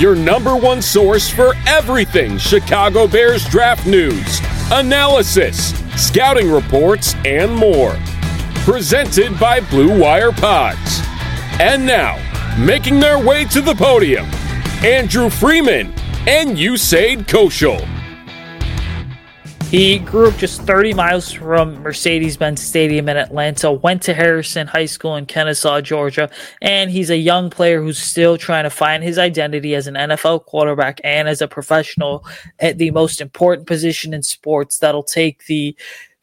your 0.00 0.16
number 0.16 0.56
one 0.56 0.80
source 0.80 1.28
for 1.28 1.52
everything 1.66 2.38
Chicago 2.38 3.06
Bears 3.06 3.44
draft 3.44 3.86
news, 3.86 4.40
analysis, 4.72 5.74
scouting 5.94 6.50
reports, 6.50 7.14
and 7.26 7.54
more. 7.54 7.94
Presented 8.64 9.38
by 9.38 9.60
Blue 9.60 10.00
Wire 10.00 10.32
Pods. 10.32 11.02
And 11.60 11.84
now, 11.84 12.16
making 12.58 12.98
their 12.98 13.22
way 13.22 13.44
to 13.46 13.60
the 13.60 13.74
podium, 13.74 14.24
Andrew 14.82 15.28
Freeman 15.28 15.92
and 16.26 16.56
Usayd 16.56 17.26
Koshul. 17.26 17.99
He 19.70 20.00
grew 20.00 20.26
up 20.26 20.36
just 20.36 20.62
30 20.62 20.94
miles 20.94 21.30
from 21.30 21.80
Mercedes 21.80 22.36
Benz 22.36 22.60
Stadium 22.60 23.08
in 23.08 23.16
Atlanta, 23.16 23.70
went 23.70 24.02
to 24.02 24.14
Harrison 24.14 24.66
High 24.66 24.86
School 24.86 25.14
in 25.14 25.26
Kennesaw, 25.26 25.80
Georgia, 25.80 26.28
and 26.60 26.90
he's 26.90 27.08
a 27.08 27.16
young 27.16 27.50
player 27.50 27.80
who's 27.80 27.96
still 27.96 28.36
trying 28.36 28.64
to 28.64 28.70
find 28.70 29.04
his 29.04 29.16
identity 29.16 29.76
as 29.76 29.86
an 29.86 29.94
NFL 29.94 30.46
quarterback 30.46 31.00
and 31.04 31.28
as 31.28 31.40
a 31.40 31.46
professional 31.46 32.26
at 32.58 32.78
the 32.78 32.90
most 32.90 33.20
important 33.20 33.68
position 33.68 34.12
in 34.12 34.24
sports 34.24 34.80
that'll 34.80 35.04
take 35.04 35.46
the 35.46 35.76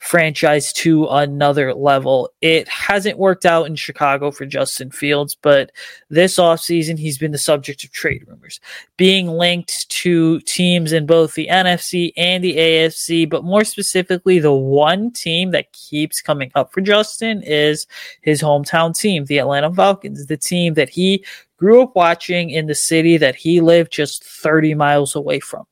franchise 0.08 0.72
to 0.72 1.06
another 1.08 1.74
level. 1.74 2.32
It 2.40 2.66
hasn't 2.70 3.18
worked 3.20 3.46
out 3.46 3.66
in 3.66 3.76
Chicago 3.76 4.32
for 4.32 4.46
Justin 4.46 4.90
Fields, 4.90 5.36
but 5.36 5.74
this 6.10 6.38
offseason 6.38 6.98
he's 6.98 7.18
been 7.18 7.34
the 7.34 7.38
subject 7.38 7.84
of 7.84 7.92
trade 7.92 8.24
rumors, 8.26 8.62
being 8.96 9.28
linked 9.28 9.90
to 9.90 10.40
teams 10.42 10.94
in 10.94 11.06
both 11.06 11.34
the 11.34 11.48
NFC 11.52 12.14
and 12.16 12.42
the 12.42 12.56
AFC, 12.56 13.30
but 13.30 13.44
more 13.44 13.66
specifically, 13.66 14.40
the 14.40 14.54
one 14.54 15.12
team 15.12 15.52
that 15.52 15.74
keeps 15.74 16.22
coming 16.22 16.52
up 16.56 16.72
for 16.72 16.80
Justin 16.80 17.44
is 17.44 17.86
his 18.22 18.42
hometown 18.42 18.98
team, 18.98 19.26
the 19.26 19.40
Atlanta 19.40 19.74
Falcons, 19.74 20.28
the 20.28 20.38
team 20.38 20.76
that 20.76 20.90
he 20.90 21.26
grew 21.58 21.82
up 21.82 21.96
watching 21.98 22.50
in 22.50 22.68
the 22.68 22.76
city 22.76 23.18
that 23.18 23.36
he 23.36 23.60
lived 23.60 23.92
just 23.92 24.24
30 24.24 24.74
miles 24.74 25.16
away 25.16 25.42
from. 25.42 25.66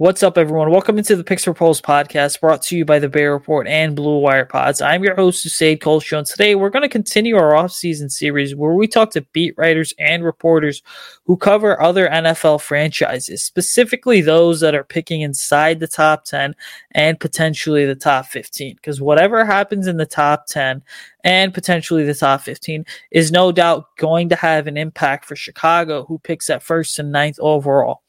What's 0.00 0.22
up, 0.22 0.38
everyone? 0.38 0.70
Welcome 0.70 0.96
into 0.96 1.16
the 1.16 1.24
Picks 1.24 1.42
for 1.42 1.52
Poles 1.52 1.80
podcast 1.80 2.40
brought 2.40 2.62
to 2.62 2.76
you 2.76 2.84
by 2.84 3.00
the 3.00 3.08
Bear 3.08 3.32
Report 3.32 3.66
and 3.66 3.96
Blue 3.96 4.20
Wire 4.20 4.44
Pods. 4.44 4.80
I'm 4.80 5.02
your 5.02 5.16
host, 5.16 5.44
Usayd 5.44 5.80
Koshul, 5.80 6.18
and 6.18 6.24
today 6.24 6.54
we're 6.54 6.70
going 6.70 6.84
to 6.84 6.88
continue 6.88 7.34
our 7.34 7.56
off-season 7.56 8.08
series 8.08 8.54
where 8.54 8.74
we 8.74 8.86
talk 8.86 9.10
to 9.10 9.22
beat 9.32 9.58
writers 9.58 9.92
and 9.98 10.22
reporters 10.22 10.84
who 11.24 11.36
cover 11.36 11.82
other 11.82 12.06
NFL 12.06 12.60
franchises, 12.60 13.42
specifically 13.42 14.20
those 14.20 14.60
that 14.60 14.76
are 14.76 14.84
picking 14.84 15.22
inside 15.22 15.80
the 15.80 15.88
top 15.88 16.24
10 16.26 16.54
and 16.92 17.18
potentially 17.18 17.84
the 17.84 17.96
top 17.96 18.26
15. 18.26 18.76
Because 18.76 19.00
whatever 19.00 19.44
happens 19.44 19.88
in 19.88 19.96
the 19.96 20.06
top 20.06 20.46
10 20.46 20.80
and 21.24 21.52
potentially 21.52 22.04
the 22.04 22.14
top 22.14 22.42
15 22.42 22.86
is 23.10 23.32
no 23.32 23.50
doubt 23.50 23.96
going 23.96 24.28
to 24.28 24.36
have 24.36 24.68
an 24.68 24.76
impact 24.76 25.24
for 25.24 25.34
Chicago, 25.34 26.04
who 26.04 26.20
picks 26.20 26.48
at 26.48 26.62
first 26.62 27.00
and 27.00 27.10
ninth 27.10 27.40
overall 27.40 28.02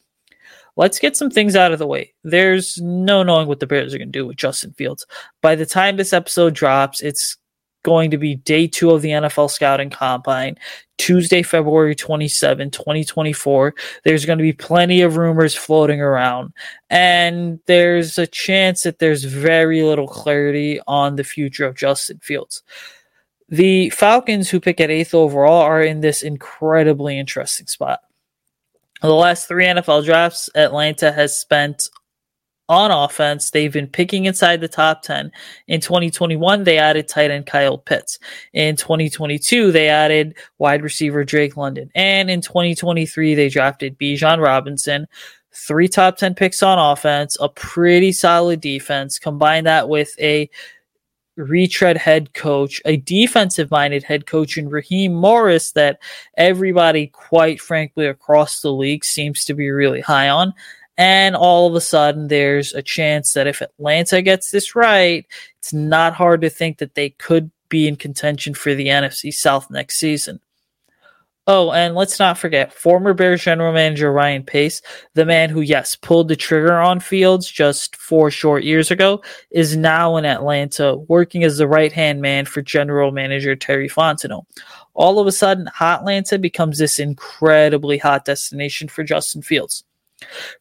let's 0.76 1.00
get 1.00 1.16
some 1.16 1.30
things 1.30 1.56
out 1.56 1.72
of 1.72 1.80
the 1.80 1.88
way. 1.88 2.14
There's 2.24 2.78
no 2.78 3.24
knowing 3.24 3.48
what 3.48 3.60
the 3.60 3.68
Bears 3.68 3.94
are 3.94 3.98
going 3.98 4.12
to 4.12 4.20
do 4.20 4.26
with 4.26 4.38
Justin 4.38 4.74
Fields. 4.74 5.06
By 5.42 5.56
the 5.56 5.66
time 5.66 5.98
this 5.98 6.14
episode 6.14 6.54
drops, 6.54 7.02
it's 7.02 7.38
going 7.84 8.12
to 8.12 8.18
be 8.18 8.36
day 8.36 8.68
two 8.68 8.92
of 8.92 9.02
the 9.02 9.10
NFL 9.10 9.50
Scouting 9.50 9.90
Combine, 9.90 10.58
Tuesday, 10.98 11.42
February 11.42 11.96
27, 11.96 12.72
2024. 12.72 13.74
There's 14.04 14.26
going 14.26 14.38
to 14.38 14.44
be 14.44 14.54
plenty 14.54 15.02
of 15.02 15.18
rumors 15.18 15.56
floating 15.56 16.02
around, 16.02 16.54
and 16.90 17.60
there's 17.68 18.18
a 18.18 18.28
chance 18.28 18.84
that 18.84 19.00
there's 19.00 19.24
very 19.24 19.82
little 19.84 20.08
clarity 20.08 20.80
on 20.88 21.16
the 21.16 21.24
future 21.24 21.66
of 21.66 21.76
Justin 21.76 22.20
Fields. 22.20 22.64
The 23.48 23.90
Falcons, 23.90 24.50
who 24.50 24.60
pick 24.60 24.80
at 24.80 24.92
eighth 24.92 25.16
overall, 25.16 25.62
are 25.62 25.82
in 25.82 26.02
this 26.02 26.22
incredibly 26.22 27.18
interesting 27.18 27.68
spot. 27.68 28.02
The 29.02 29.14
last 29.14 29.48
three 29.48 29.66
NFL 29.66 30.06
drafts, 30.06 30.50
Atlanta 30.56 31.12
has 31.12 31.38
spent 31.38 31.88
on 32.70 32.92
offense. 32.92 33.50
They've 33.50 33.74
been 33.74 33.88
picking 33.88 34.26
inside 34.26 34.62
the 34.62 34.68
top 34.68 35.02
10. 35.02 35.32
In 35.68 35.82
2021, 35.82 36.64
they 36.64 36.78
added 36.78 37.08
tight 37.08 37.32
end 37.32 37.48
Kyle 37.48 37.78
Pitts. 37.78 38.20
In 38.54 38.76
2022, 38.76 39.72
they 39.72 39.90
added 39.90 40.36
wide 40.60 40.84
receiver 40.84 41.24
Drake 41.24 41.58
London. 41.58 41.90
And 41.96 42.30
in 42.30 42.42
2023, 42.42 43.36
they 43.36 43.50
drafted 43.50 43.98
Bijan 43.98 44.42
Robinson. 44.42 45.08
Three 45.52 45.88
top 45.88 46.18
10 46.18 46.36
picks 46.36 46.62
on 46.62 46.78
offense, 46.78 47.36
a 47.40 47.50
pretty 47.50 48.12
solid 48.12 48.62
defense. 48.62 49.18
Combine 49.18 49.64
that 49.64 49.90
with 49.90 50.14
a 50.20 50.50
retread 51.40 51.98
head 51.98 52.34
coach, 52.34 52.82
a 52.86 52.98
defensive 52.98 53.72
minded 53.72 54.04
head 54.04 54.26
coach 54.26 54.58
in 54.58 54.70
Raheem 54.70 55.14
Morris 55.14 55.72
that 55.72 56.00
everybody, 56.38 57.08
quite 57.08 57.60
frankly, 57.60 58.06
across 58.06 58.62
the 58.62 58.72
league 58.72 59.06
seems 59.06 59.46
to 59.46 59.54
be 59.54 59.70
really 59.70 60.02
high 60.02 60.30
on. 60.30 60.54
And 60.98 61.36
all 61.36 61.68
of 61.68 61.76
a 61.76 61.82
sudden, 61.82 62.28
there's 62.28 62.74
a 62.74 62.82
chance 62.82 63.34
that 63.34 63.48
if 63.48 63.62
Atlanta 63.62 64.22
gets 64.22 64.52
this 64.52 64.76
right, 64.76 65.26
it's 65.58 65.72
not 65.72 66.14
hard 66.14 66.42
to 66.42 66.50
think 66.50 66.80
that 66.80 66.96
they 66.96 67.12
could 67.12 67.52
be 67.70 67.88
in 67.88 67.96
contention 67.96 68.54
for 68.54 68.76
the 68.76 68.88
NFC 68.88 69.34
South 69.34 69.72
next 69.72 69.98
season. 69.98 70.42
Oh, 71.52 71.72
and 71.72 71.96
let's 71.96 72.20
not 72.20 72.38
forget 72.38 72.72
former 72.72 73.12
Bears 73.16 73.42
general 73.42 73.74
manager 73.74 74.12
Ryan 74.14 74.44
Pace, 74.44 74.84
the 75.16 75.26
man 75.26 75.50
who, 75.50 75.62
yes, 75.62 75.96
pulled 75.96 76.28
the 76.28 76.36
trigger 76.36 76.78
on 76.78 77.00
Fields 77.00 77.50
just 77.50 77.96
four 77.96 78.30
short 78.30 78.64
years 78.64 78.92
ago, 78.92 79.24
is 79.50 79.76
now 79.76 80.16
in 80.18 80.26
Atlanta 80.26 80.98
working 81.08 81.44
as 81.44 81.58
the 81.58 81.68
right 81.68 81.92
hand 81.92 82.22
man 82.22 82.46
for 82.46 82.62
general 82.62 83.12
manager 83.12 83.56
Terry 83.56 83.90
Fontenot. 83.90 84.46
All 84.94 85.18
of 85.18 85.26
a 85.26 85.32
sudden, 85.32 85.68
Atlanta 85.82 86.38
becomes 86.38 86.78
this 86.78 87.00
incredibly 87.00 87.98
hot 87.98 88.26
destination 88.26 88.88
for 88.88 89.04
Justin 89.04 89.42
Fields. 89.42 89.84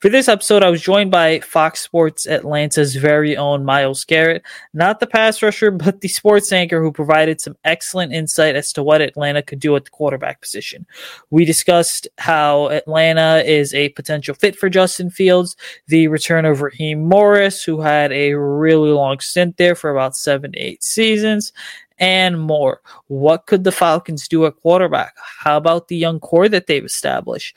For 0.00 0.08
this 0.08 0.28
episode, 0.28 0.62
I 0.62 0.70
was 0.70 0.80
joined 0.80 1.10
by 1.10 1.40
Fox 1.40 1.80
Sports 1.80 2.26
Atlanta's 2.26 2.94
very 2.94 3.36
own 3.36 3.64
Miles 3.64 4.04
Garrett, 4.04 4.42
not 4.72 5.00
the 5.00 5.06
pass 5.06 5.42
rusher, 5.42 5.70
but 5.72 6.00
the 6.00 6.08
sports 6.08 6.52
anchor 6.52 6.82
who 6.82 6.92
provided 6.92 7.40
some 7.40 7.56
excellent 7.64 8.12
insight 8.12 8.54
as 8.56 8.72
to 8.72 8.82
what 8.82 9.00
Atlanta 9.00 9.42
could 9.42 9.58
do 9.58 9.74
at 9.74 9.84
the 9.84 9.90
quarterback 9.90 10.40
position. 10.40 10.86
We 11.30 11.44
discussed 11.44 12.06
how 12.18 12.68
Atlanta 12.68 13.42
is 13.44 13.74
a 13.74 13.88
potential 13.90 14.34
fit 14.34 14.56
for 14.56 14.68
Justin 14.68 15.10
Fields, 15.10 15.56
the 15.88 16.08
return 16.08 16.44
of 16.44 16.62
Raheem 16.62 17.08
Morris, 17.08 17.64
who 17.64 17.80
had 17.80 18.12
a 18.12 18.34
really 18.34 18.90
long 18.90 19.18
stint 19.20 19.56
there 19.56 19.74
for 19.74 19.90
about 19.90 20.16
seven 20.16 20.52
to 20.52 20.58
eight 20.58 20.84
seasons, 20.84 21.52
and 21.98 22.40
more. 22.40 22.80
What 23.08 23.46
could 23.46 23.64
the 23.64 23.72
Falcons 23.72 24.28
do 24.28 24.46
at 24.46 24.56
quarterback? 24.56 25.14
How 25.40 25.56
about 25.56 25.88
the 25.88 25.96
young 25.96 26.20
core 26.20 26.48
that 26.48 26.68
they've 26.68 26.84
established? 26.84 27.56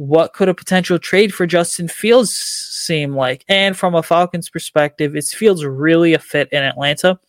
What 0.00 0.32
could 0.32 0.48
a 0.48 0.54
potential 0.54 0.98
trade 0.98 1.34
for 1.34 1.46
Justin 1.46 1.86
Fields 1.86 2.32
seem 2.32 3.14
like? 3.14 3.44
And 3.50 3.76
from 3.76 3.94
a 3.94 4.02
Falcons 4.02 4.48
perspective, 4.48 5.14
it 5.14 5.26
Fields 5.26 5.62
really 5.62 6.14
a 6.14 6.18
fit 6.18 6.48
in 6.52 6.62
Atlanta. 6.62 7.20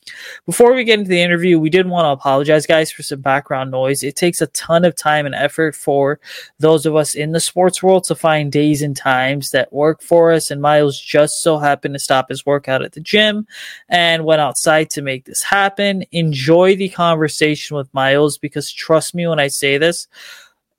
Before 0.46 0.74
we 0.74 0.86
get 0.86 1.00
into 1.00 1.10
the 1.10 1.22
interview, 1.22 1.60
we 1.60 1.70
did 1.70 1.90
want 1.90 2.06
to 2.06 2.12
apologize, 2.12 2.66
guys, 2.66 2.90
for 2.90 3.04
some 3.04 3.20
background 3.20 3.72
noise. 3.72 4.04
It 4.04 4.16
takes 4.16 4.40
a 4.40 4.48
ton 4.48 4.86
of 4.86 4.96
time 4.96 5.26
and 5.26 5.36
effort 5.36 5.76
for 5.76 6.22
those 6.60 6.86
of 6.86 6.96
us 6.96 7.14
in 7.14 7.34
the 7.34 7.42
sports 7.42 7.84
world 7.84 8.06
to 8.06 8.16
find 8.16 8.54
days 8.54 8.82
and 8.82 8.96
times 8.96 9.52
that 9.52 9.74
work 9.74 10.02
for 10.02 10.32
us. 10.32 10.50
And 10.50 10.62
Miles 10.62 10.98
just 10.98 11.44
so 11.44 11.58
happened 11.58 11.96
to 11.96 12.00
stop 12.00 12.30
his 12.30 12.46
workout 12.46 12.84
at 12.84 12.94
the 12.94 13.02
gym 13.02 13.46
and 13.90 14.24
went 14.24 14.40
outside 14.40 14.90
to 14.92 15.02
make 15.02 15.26
this 15.26 15.44
happen. 15.44 16.06
Enjoy 16.14 16.78
the 16.78 16.88
conversation 16.88 17.76
with 17.76 17.94
Miles 17.94 18.38
because 18.38 18.72
trust 18.72 19.14
me 19.14 19.28
when 19.28 19.42
I 19.42 19.50
say 19.50 19.78
this, 19.78 20.08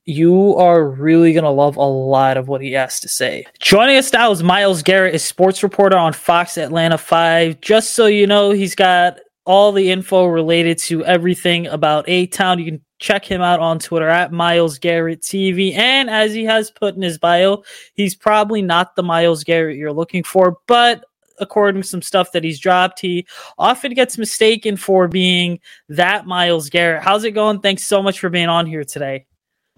you 0.05 0.57
are 0.57 0.89
really 0.89 1.33
going 1.33 1.45
to 1.45 1.51
love 1.51 1.77
a 1.77 1.83
lot 1.83 2.37
of 2.37 2.49
what 2.49 2.61
he 2.61 2.73
has 2.73 2.99
to 3.01 3.09
say. 3.09 3.47
Joining 3.61 3.97
us 3.97 4.13
now 4.13 4.31
is 4.31 4.43
Miles 4.43 4.83
Garrett, 4.83 5.15
a 5.15 5.19
sports 5.19 5.63
reporter 5.63 5.97
on 5.97 6.13
Fox 6.13 6.59
Atlanta 6.59 6.99
5. 6.99 7.61
Just 7.61 7.95
so 7.95 8.07
you 8.07 8.27
know, 8.27 8.51
he's 8.51 8.75
got 8.75 9.19
all 9.45 9.73
the 9.73 9.91
info 9.91 10.27
related 10.27 10.79
to 10.79 11.05
everything 11.05 11.67
about 11.67 12.05
A 12.09 12.27
Town. 12.27 12.59
You 12.59 12.65
can 12.65 12.81
check 12.99 13.25
him 13.25 13.41
out 13.41 13.61
on 13.61 13.79
Twitter 13.79 14.09
at 14.09 14.33
Miles 14.33 14.79
Garrett 14.79 15.23
TV. 15.23 15.75
And 15.75 16.09
as 16.09 16.33
he 16.33 16.45
has 16.45 16.71
put 16.71 16.95
in 16.95 17.03
his 17.03 17.19
bio, 17.19 17.63
he's 17.95 18.15
probably 18.15 18.63
not 18.63 18.97
the 18.97 19.03
Miles 19.03 19.45
Garrett 19.45 19.77
you're 19.77 19.93
looking 19.93 20.23
for, 20.23 20.59
but 20.67 21.05
according 21.41 21.83
to 21.83 21.89
some 21.89 22.03
stuff 22.03 22.31
that 22.33 22.45
he's 22.45 22.61
dropped, 22.61 23.01
he 23.01 23.27
often 23.59 23.95
gets 23.95 24.19
mistaken 24.19 24.77
for 24.77 25.09
being 25.09 25.59
that 25.89 26.27
Myles 26.27 26.71
Garrett. 26.71 27.03
How's 27.03 27.25
it 27.25 27.33
going? 27.33 27.61
Thanks 27.61 27.85
so 27.85 28.03
much 28.03 28.21
for 28.21 28.29
being 28.29 28.49
on 28.49 28.67
here 28.67 28.85
today. 28.85 29.27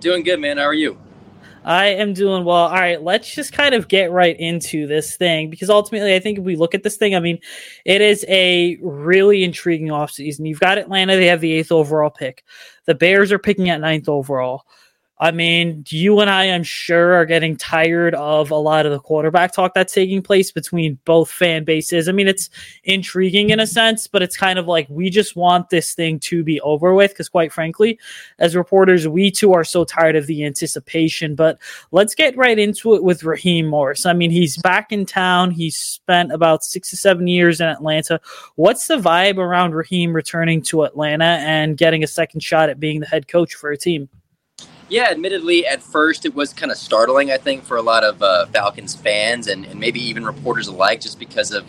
Doing 0.01 0.25
good, 0.25 0.41
man. 0.41 0.57
How 0.57 0.65
are 0.65 0.75
you? 0.75 0.99
I 1.65 1.87
am 1.87 2.13
doing 2.13 2.45
well. 2.45 2.67
All 2.67 2.73
right, 2.73 3.01
let's 3.03 3.33
just 3.33 3.53
kind 3.53 3.75
of 3.75 3.89
get 3.89 4.11
right 4.11 4.39
into 4.39 4.87
this 4.87 5.17
thing 5.17 5.49
because 5.49 5.71
ultimately, 5.71 6.15
I 6.15 6.19
think 6.19 6.39
if 6.39 6.45
we 6.45 6.57
look 6.57 6.75
at 6.75 6.83
this 6.83 6.97
thing, 6.97 7.15
I 7.15 7.21
mean, 7.21 7.39
it 7.87 8.03
is 8.03 8.25
a 8.29 8.77
really 8.83 9.45
intriguing 9.45 9.89
offseason. 9.89 10.47
You've 10.47 10.61
got 10.61 10.79
Atlanta, 10.79 11.17
they 11.17 11.27
have 11.27 11.41
the 11.41 11.53
eighth 11.53 11.73
overall 11.73 12.11
pick. 12.11 12.45
The 12.85 12.95
Bears 12.95 13.33
are 13.33 13.39
picking 13.39 13.71
at 13.71 13.81
ninth 13.81 14.09
overall. 14.09 14.65
I 15.25 15.31
mean, 15.31 15.85
you 15.89 16.21
and 16.21 16.29
I, 16.29 16.51
I'm 16.51 16.63
sure, 16.63 17.15
are 17.15 17.25
getting 17.25 17.57
tired 17.57 18.15
of 18.15 18.51
a 18.51 18.57
lot 18.57 18.85
of 18.85 18.93
the 18.93 18.99
quarterback 18.99 19.55
talk 19.55 19.73
that's 19.73 19.95
taking 19.95 20.21
place 20.21 20.53
between 20.53 20.99
both 21.07 21.31
fan 21.31 21.65
bases. 21.65 22.11
I 22.11 22.13
mean, 22.13 22.29
it's 22.29 22.51
intriguing 22.85 23.49
in 23.49 23.59
a 23.59 23.67
sense, 23.67 24.07
but 24.07 24.21
it's 24.21 24.37
kind 24.37 24.59
of 24.59 24.67
like 24.67 24.87
we 24.91 25.09
just 25.09 25.35
want 25.35 25.71
this 25.71 25.95
thing 25.95 26.19
to 26.21 26.45
be 26.45 26.61
over 26.61 26.93
with 26.93 27.13
because, 27.13 27.31
quite 27.31 27.55
frankly, 27.55 27.99
as 28.39 28.55
reporters, 28.55 29.09
we 29.09 29.31
too 29.31 29.55
are 29.55 29.65
so 29.65 29.83
tired 29.83 30.15
of 30.15 30.27
the 30.27 30.45
anticipation. 30.45 31.35
But 31.35 31.59
let's 31.91 32.15
get 32.15 32.37
right 32.37 32.59
into 32.59 32.95
it 32.95 33.03
with 33.03 33.25
Raheem 33.25 33.65
Morris. 33.65 34.05
I 34.05 34.13
mean, 34.13 34.31
he's 34.31 34.59
back 34.59 34.93
in 34.93 35.07
town. 35.07 35.53
He 35.53 35.71
spent 35.71 36.33
about 36.33 36.65
six 36.65 36.91
to 36.91 36.99
seven 36.99 37.29
years 37.29 37.63
in 37.63 37.69
Atlanta. 37.69 38.21
What's 38.57 38.89
the 38.89 38.99
vibe 38.99 39.39
around 39.39 39.75
Raheem 39.75 40.13
returning 40.13 40.61
to 40.65 40.83
Atlanta 40.83 41.39
and 41.41 41.79
getting 41.79 42.05
a 42.05 42.09
second 42.09 42.43
shot 42.43 42.69
at 42.69 42.79
being 42.79 43.01
the 43.01 43.07
head 43.07 43.27
coach 43.27 43.55
for 43.55 43.71
a 43.71 43.79
team? 43.79 44.11
Yeah, 44.95 45.09
admittedly, 45.11 45.67
at 45.67 45.83
first 45.83 46.25
it 46.25 46.37
was 46.37 46.53
kind 46.53 46.71
of 46.71 46.79
startling, 46.79 47.33
I 47.33 47.37
think, 47.37 47.65
for 47.65 47.77
a 47.77 47.83
lot 47.83 48.05
of 48.05 48.23
uh, 48.23 48.47
Falcons 48.47 48.95
fans 48.95 49.49
and, 49.49 49.65
and 49.65 49.81
maybe 49.81 49.99
even 49.99 50.25
reporters 50.25 50.69
alike, 50.69 51.01
just 51.01 51.19
because 51.19 51.51
of 51.51 51.67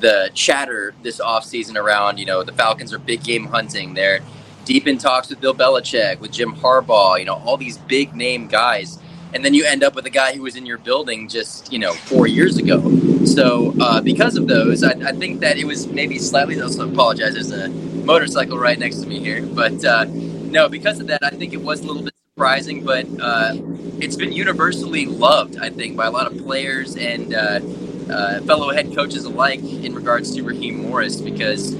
the 0.00 0.32
chatter 0.34 0.92
this 1.04 1.20
offseason 1.20 1.76
around, 1.76 2.18
you 2.18 2.26
know, 2.26 2.42
the 2.42 2.50
Falcons 2.50 2.92
are 2.92 2.98
big 2.98 3.22
game 3.22 3.44
hunting. 3.44 3.94
They're 3.94 4.18
deep 4.64 4.88
in 4.88 4.98
talks 4.98 5.30
with 5.30 5.40
Bill 5.40 5.54
Belichick, 5.54 6.18
with 6.18 6.32
Jim 6.32 6.52
Harbaugh, 6.52 7.16
you 7.20 7.26
know, 7.26 7.34
all 7.44 7.56
these 7.56 7.78
big 7.78 8.16
name 8.16 8.48
guys. 8.48 8.98
And 9.32 9.44
then 9.44 9.54
you 9.54 9.64
end 9.64 9.84
up 9.84 9.94
with 9.94 10.06
a 10.06 10.10
guy 10.10 10.34
who 10.34 10.42
was 10.42 10.56
in 10.56 10.66
your 10.66 10.78
building 10.78 11.28
just, 11.28 11.72
you 11.72 11.78
know, 11.78 11.92
four 11.92 12.26
years 12.26 12.58
ago. 12.58 12.80
So 13.24 13.72
uh, 13.80 14.00
because 14.00 14.34
of 14.34 14.48
those, 14.48 14.82
I, 14.82 14.94
I, 14.94 15.12
think 15.12 15.38
that 15.42 15.58
it 15.58 15.64
was 15.64 15.86
maybe 15.86 16.18
slightly, 16.18 16.60
also 16.60 16.90
apologize, 16.90 17.34
there's 17.34 17.52
a 17.52 17.68
motorcycle 17.68 18.58
right 18.58 18.80
next 18.80 18.96
to 19.02 19.06
me 19.06 19.20
here. 19.20 19.46
But 19.46 19.84
uh, 19.84 20.06
no, 20.06 20.68
because 20.68 20.98
of 20.98 21.06
that, 21.06 21.22
I 21.22 21.30
think 21.30 21.52
it 21.52 21.62
was 21.62 21.78
a 21.78 21.86
little 21.86 22.02
bit 22.02 22.14
surprising, 22.36 22.84
but 22.84 23.06
uh, 23.20 23.52
it's 24.00 24.16
been 24.16 24.32
universally 24.32 25.06
loved, 25.06 25.56
I 25.56 25.70
think, 25.70 25.96
by 25.96 26.06
a 26.06 26.10
lot 26.10 26.26
of 26.26 26.36
players 26.36 26.96
and 26.96 27.32
uh, 27.32 27.60
uh, 28.10 28.40
fellow 28.40 28.72
head 28.72 28.92
coaches 28.92 29.24
alike 29.24 29.62
in 29.62 29.94
regards 29.94 30.34
to 30.34 30.42
Raheem 30.42 30.82
Morris 30.82 31.20
because 31.20 31.74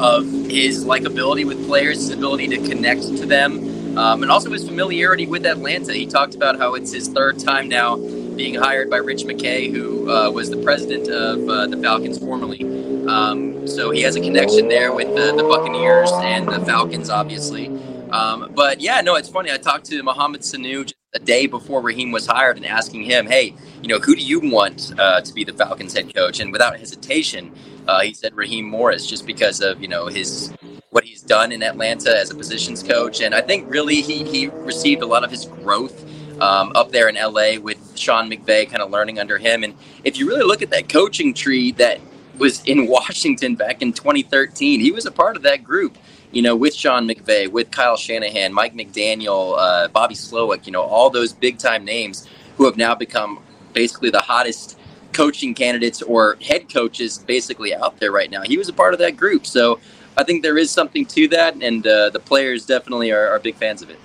of 0.00 0.24
his 0.50 0.84
likability 0.84 1.46
with 1.46 1.64
players, 1.64 1.98
his 1.98 2.10
ability 2.10 2.48
to 2.48 2.56
connect 2.68 3.02
to 3.02 3.24
them, 3.24 3.96
um, 3.96 4.24
and 4.24 4.32
also 4.32 4.50
his 4.50 4.66
familiarity 4.66 5.28
with 5.28 5.46
Atlanta. 5.46 5.92
He 5.92 6.06
talked 6.06 6.34
about 6.34 6.58
how 6.58 6.74
it's 6.74 6.92
his 6.92 7.06
third 7.06 7.38
time 7.38 7.68
now 7.68 7.96
being 7.96 8.56
hired 8.56 8.90
by 8.90 8.96
Rich 8.96 9.22
McKay, 9.22 9.72
who 9.72 10.10
uh, 10.10 10.28
was 10.28 10.50
the 10.50 10.60
president 10.64 11.08
of 11.08 11.48
uh, 11.48 11.68
the 11.68 11.76
Falcons 11.76 12.18
formerly. 12.18 12.64
Um, 13.06 13.64
so 13.68 13.92
he 13.92 14.02
has 14.02 14.16
a 14.16 14.20
connection 14.20 14.66
there 14.66 14.92
with 14.92 15.14
the, 15.14 15.36
the 15.36 15.44
Buccaneers 15.44 16.10
and 16.14 16.48
the 16.48 16.58
Falcons, 16.66 17.10
obviously. 17.10 17.79
Um, 18.12 18.52
but 18.54 18.80
yeah, 18.80 19.00
no, 19.00 19.14
it's 19.16 19.28
funny. 19.28 19.50
I 19.50 19.58
talked 19.58 19.86
to 19.86 20.02
Mohamed 20.02 20.42
Sanu 20.42 20.90
a 21.12 21.18
day 21.18 21.46
before 21.46 21.80
Raheem 21.80 22.12
was 22.12 22.26
hired 22.26 22.56
and 22.56 22.64
asking 22.64 23.02
him, 23.02 23.26
hey, 23.26 23.54
you 23.82 23.88
know, 23.88 23.98
who 23.98 24.14
do 24.14 24.22
you 24.22 24.40
want 24.40 24.92
uh, 24.98 25.20
to 25.20 25.34
be 25.34 25.44
the 25.44 25.52
Falcons 25.52 25.92
head 25.92 26.14
coach? 26.14 26.40
And 26.40 26.52
without 26.52 26.78
hesitation, 26.78 27.52
uh, 27.88 28.00
he 28.00 28.14
said 28.14 28.34
Raheem 28.36 28.66
Morris, 28.68 29.06
just 29.06 29.26
because 29.26 29.60
of 29.60 29.80
you 29.82 29.88
know 29.88 30.06
his 30.06 30.52
what 30.90 31.04
he's 31.04 31.22
done 31.22 31.52
in 31.52 31.62
Atlanta 31.62 32.16
as 32.16 32.30
a 32.30 32.34
positions 32.34 32.82
coach, 32.82 33.20
and 33.20 33.34
I 33.34 33.40
think 33.40 33.70
really 33.70 34.00
he 34.00 34.24
he 34.24 34.48
received 34.48 35.02
a 35.02 35.06
lot 35.06 35.24
of 35.24 35.30
his 35.30 35.46
growth. 35.46 36.06
Um, 36.40 36.72
up 36.74 36.90
there 36.90 37.10
in 37.10 37.16
LA 37.16 37.60
with 37.60 37.98
Sean 37.98 38.30
McVay 38.30 38.66
kind 38.66 38.80
of 38.80 38.90
learning 38.90 39.18
under 39.18 39.36
him. 39.36 39.62
And 39.62 39.74
if 40.04 40.16
you 40.16 40.26
really 40.26 40.42
look 40.42 40.62
at 40.62 40.70
that 40.70 40.88
coaching 40.88 41.34
tree 41.34 41.72
that 41.72 42.00
was 42.38 42.64
in 42.64 42.86
Washington 42.88 43.56
back 43.56 43.82
in 43.82 43.92
2013, 43.92 44.80
he 44.80 44.90
was 44.90 45.04
a 45.04 45.10
part 45.10 45.36
of 45.36 45.42
that 45.42 45.62
group 45.62 45.98
you 46.32 46.42
know, 46.42 46.54
with 46.54 46.74
Sean 46.74 47.08
McVay, 47.08 47.50
with 47.50 47.70
Kyle 47.70 47.96
Shanahan, 47.96 48.52
Mike 48.52 48.74
McDaniel, 48.74 49.56
uh, 49.58 49.88
Bobby 49.88 50.14
Slowik, 50.14 50.66
you 50.66 50.72
know, 50.72 50.82
all 50.82 51.10
those 51.10 51.32
big 51.32 51.58
time 51.58 51.84
names 51.84 52.26
who 52.56 52.64
have 52.66 52.76
now 52.76 52.94
become 52.94 53.42
basically 53.72 54.10
the 54.10 54.20
hottest 54.20 54.78
coaching 55.12 55.54
candidates 55.54 56.02
or 56.02 56.36
head 56.40 56.72
coaches 56.72 57.18
basically 57.18 57.74
out 57.74 57.98
there 57.98 58.12
right 58.12 58.30
now. 58.30 58.42
He 58.42 58.56
was 58.56 58.68
a 58.68 58.72
part 58.72 58.94
of 58.94 59.00
that 59.00 59.16
group. 59.16 59.46
So 59.46 59.80
I 60.16 60.24
think 60.24 60.42
there 60.42 60.58
is 60.58 60.70
something 60.70 61.04
to 61.06 61.28
that, 61.28 61.54
and 61.60 61.86
uh, 61.86 62.10
the 62.10 62.20
players 62.20 62.66
definitely 62.66 63.10
are, 63.10 63.28
are 63.28 63.38
big 63.38 63.56
fans 63.56 63.82
of 63.82 63.90
it. 63.90 63.98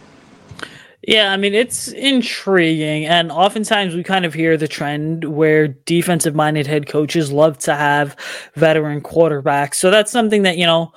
Yeah, 1.07 1.31
I 1.31 1.37
mean, 1.37 1.53
it's 1.53 1.89
intriguing. 1.89 3.05
And 3.05 3.31
oftentimes 3.31 3.93
we 3.93 4.01
kind 4.01 4.25
of 4.25 4.33
hear 4.33 4.57
the 4.57 4.67
trend 4.67 5.25
where 5.25 5.67
defensive 5.67 6.33
minded 6.33 6.65
head 6.65 6.87
coaches 6.87 7.31
love 7.31 7.59
to 7.59 7.75
have 7.75 8.15
veteran 8.55 9.01
quarterbacks. 9.01 9.75
So 9.75 9.91
that's 9.91 10.11
something 10.11 10.41
that, 10.43 10.57
you 10.57 10.65
know, 10.65 10.93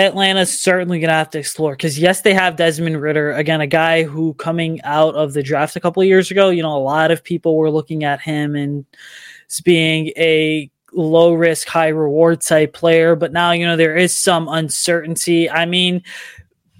Atlanta's 0.00 0.58
certainly 0.58 0.98
going 0.98 1.08
to 1.08 1.14
have 1.14 1.30
to 1.30 1.38
explore 1.38 1.72
because 1.72 1.98
yes, 1.98 2.22
they 2.22 2.32
have 2.32 2.56
Desmond 2.56 3.00
Ridder, 3.00 3.32
again, 3.32 3.60
a 3.60 3.66
guy 3.66 4.02
who 4.04 4.34
coming 4.34 4.80
out 4.82 5.14
of 5.14 5.34
the 5.34 5.42
draft 5.42 5.76
a 5.76 5.80
couple 5.80 6.00
of 6.00 6.08
years 6.08 6.30
ago, 6.30 6.48
you 6.48 6.62
know, 6.62 6.74
a 6.74 6.78
lot 6.78 7.10
of 7.10 7.22
people 7.22 7.56
were 7.56 7.70
looking 7.70 8.02
at 8.02 8.20
him 8.20 8.56
and 8.56 8.86
being 9.64 10.08
a 10.16 10.70
low 10.92 11.34
risk, 11.34 11.68
high 11.68 11.88
reward 11.88 12.40
type 12.40 12.72
player. 12.72 13.14
But 13.14 13.32
now, 13.32 13.52
you 13.52 13.66
know, 13.66 13.76
there 13.76 13.96
is 13.96 14.18
some 14.18 14.48
uncertainty. 14.48 15.50
I 15.50 15.66
mean, 15.66 16.02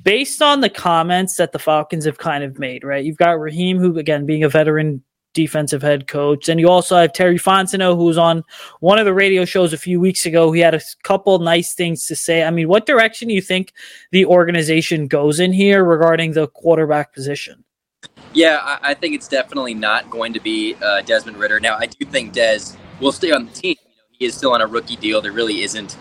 based 0.03 0.41
on 0.41 0.61
the 0.63 0.71
comments 0.71 1.37
that 1.37 1.53
the 1.53 1.59
Falcons 1.59 2.07
have 2.07 2.19
kind 2.19 2.43
of 2.43 2.59
made, 2.59 2.85
right? 2.85 3.05
You've 3.05 3.19
got 3.19 3.39
Raheem, 3.39 3.79
who 3.79 3.99
again 3.99 4.25
being 4.25 4.45
a 4.45 4.49
veteran 4.49 5.03
defensive 5.33 5.83
head 5.83 6.07
coach. 6.07 6.49
And 6.49 6.61
you 6.61 6.69
also 6.69 6.97
have 6.97 7.13
Terry 7.13 7.39
Fontenot, 7.39 7.97
who 7.97 8.05
was 8.05 8.19
on 8.19 8.45
one 8.81 8.99
of 8.99 9.05
the 9.05 9.15
radio 9.15 9.45
shows 9.45 9.73
a 9.73 9.79
few 9.79 10.01
weeks 10.01 10.27
ago. 10.27 10.53
He 10.53 10.61
had 10.61 10.75
a 10.75 10.81
couple 11.03 11.39
nice 11.39 11.75
things 11.75 12.07
to 12.07 12.17
say. 12.17 12.45
I 12.45 12.51
mean, 12.51 12.69
what 12.69 12.87
direction 12.87 13.29
do 13.29 13.35
you 13.35 13.43
think 13.43 13.73
the 14.11 14.27
organization 14.27 15.07
goes 15.07 15.41
in 15.41 15.53
here 15.53 15.85
regarding 15.85 16.33
the 16.33 16.49
quarterback 16.49 17.15
position? 17.15 17.65
Yeah, 18.33 18.79
I, 18.83 18.95
think 18.95 19.15
it's 19.15 19.29
definitely 19.29 19.75
not 19.75 20.09
going 20.09 20.33
to 20.33 20.41
be 20.41 20.77
uh, 20.81 21.03
Desmond 21.03 21.37
Ridder. 21.37 21.59
Now, 21.59 21.77
I 21.77 21.87
do 21.87 22.07
think 22.07 22.33
Des 22.33 22.61
will 23.01 23.13
stay 23.13 23.33
on 23.33 23.47
the 23.47 23.53
team. 23.53 23.77
You 23.85 23.97
know, 23.97 24.03
he 24.13 24.25
is 24.27 24.35
still 24.35 24.53
on 24.53 24.61
a 24.61 24.67
rookie 24.67 24.97
deal. 24.97 25.21
There 25.21 25.33
really 25.33 25.63
isn't 25.63 25.97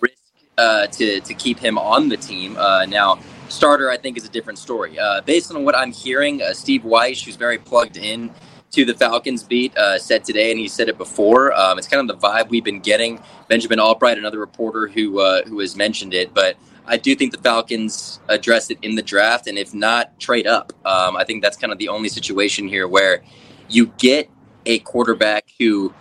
risk 0.00 0.16
uh, 0.56 0.86
to 0.86 1.20
to 1.20 1.34
keep 1.34 1.58
him 1.58 1.76
on 1.76 2.08
the 2.08 2.16
team. 2.16 2.56
Uh, 2.56 2.86
now, 2.86 3.18
starter, 3.50 3.90
I 3.90 3.98
think, 3.98 4.16
is 4.16 4.24
a 4.24 4.30
different 4.30 4.58
story. 4.58 4.98
Uh, 4.98 5.20
based 5.20 5.52
on 5.52 5.62
what 5.64 5.76
I'm 5.76 5.92
hearing, 5.92 6.40
uh, 6.40 6.54
Steve 6.54 6.84
Weiss, 6.84 7.22
who's 7.22 7.36
very 7.36 7.58
plugged 7.58 7.98
in 7.98 8.30
to 8.70 8.84
the 8.84 8.94
Falcons 8.94 9.42
beat 9.42 9.76
uh, 9.76 9.98
said 9.98 10.24
today, 10.24 10.50
and 10.50 10.60
he 10.60 10.68
said 10.68 10.88
it 10.88 10.98
before. 10.98 11.52
Um, 11.54 11.78
it's 11.78 11.88
kind 11.88 12.08
of 12.08 12.20
the 12.20 12.26
vibe 12.26 12.48
we've 12.48 12.64
been 12.64 12.80
getting. 12.80 13.20
Benjamin 13.48 13.80
Albright, 13.80 14.18
another 14.18 14.38
reporter 14.38 14.88
who 14.88 15.20
uh, 15.20 15.42
who 15.46 15.60
has 15.60 15.76
mentioned 15.76 16.14
it, 16.14 16.34
but 16.34 16.56
I 16.86 16.96
do 16.96 17.14
think 17.14 17.32
the 17.32 17.38
Falcons 17.38 18.20
address 18.28 18.70
it 18.70 18.78
in 18.82 18.94
the 18.94 19.02
draft, 19.02 19.46
and 19.46 19.58
if 19.58 19.74
not, 19.74 20.18
trade 20.18 20.46
up. 20.46 20.72
Um, 20.86 21.16
I 21.16 21.24
think 21.24 21.42
that's 21.42 21.56
kind 21.56 21.72
of 21.72 21.78
the 21.78 21.88
only 21.88 22.08
situation 22.08 22.66
here 22.66 22.88
where 22.88 23.22
you 23.68 23.86
get 23.98 24.30
a 24.64 24.78
quarterback 24.80 25.46
who 25.58 25.92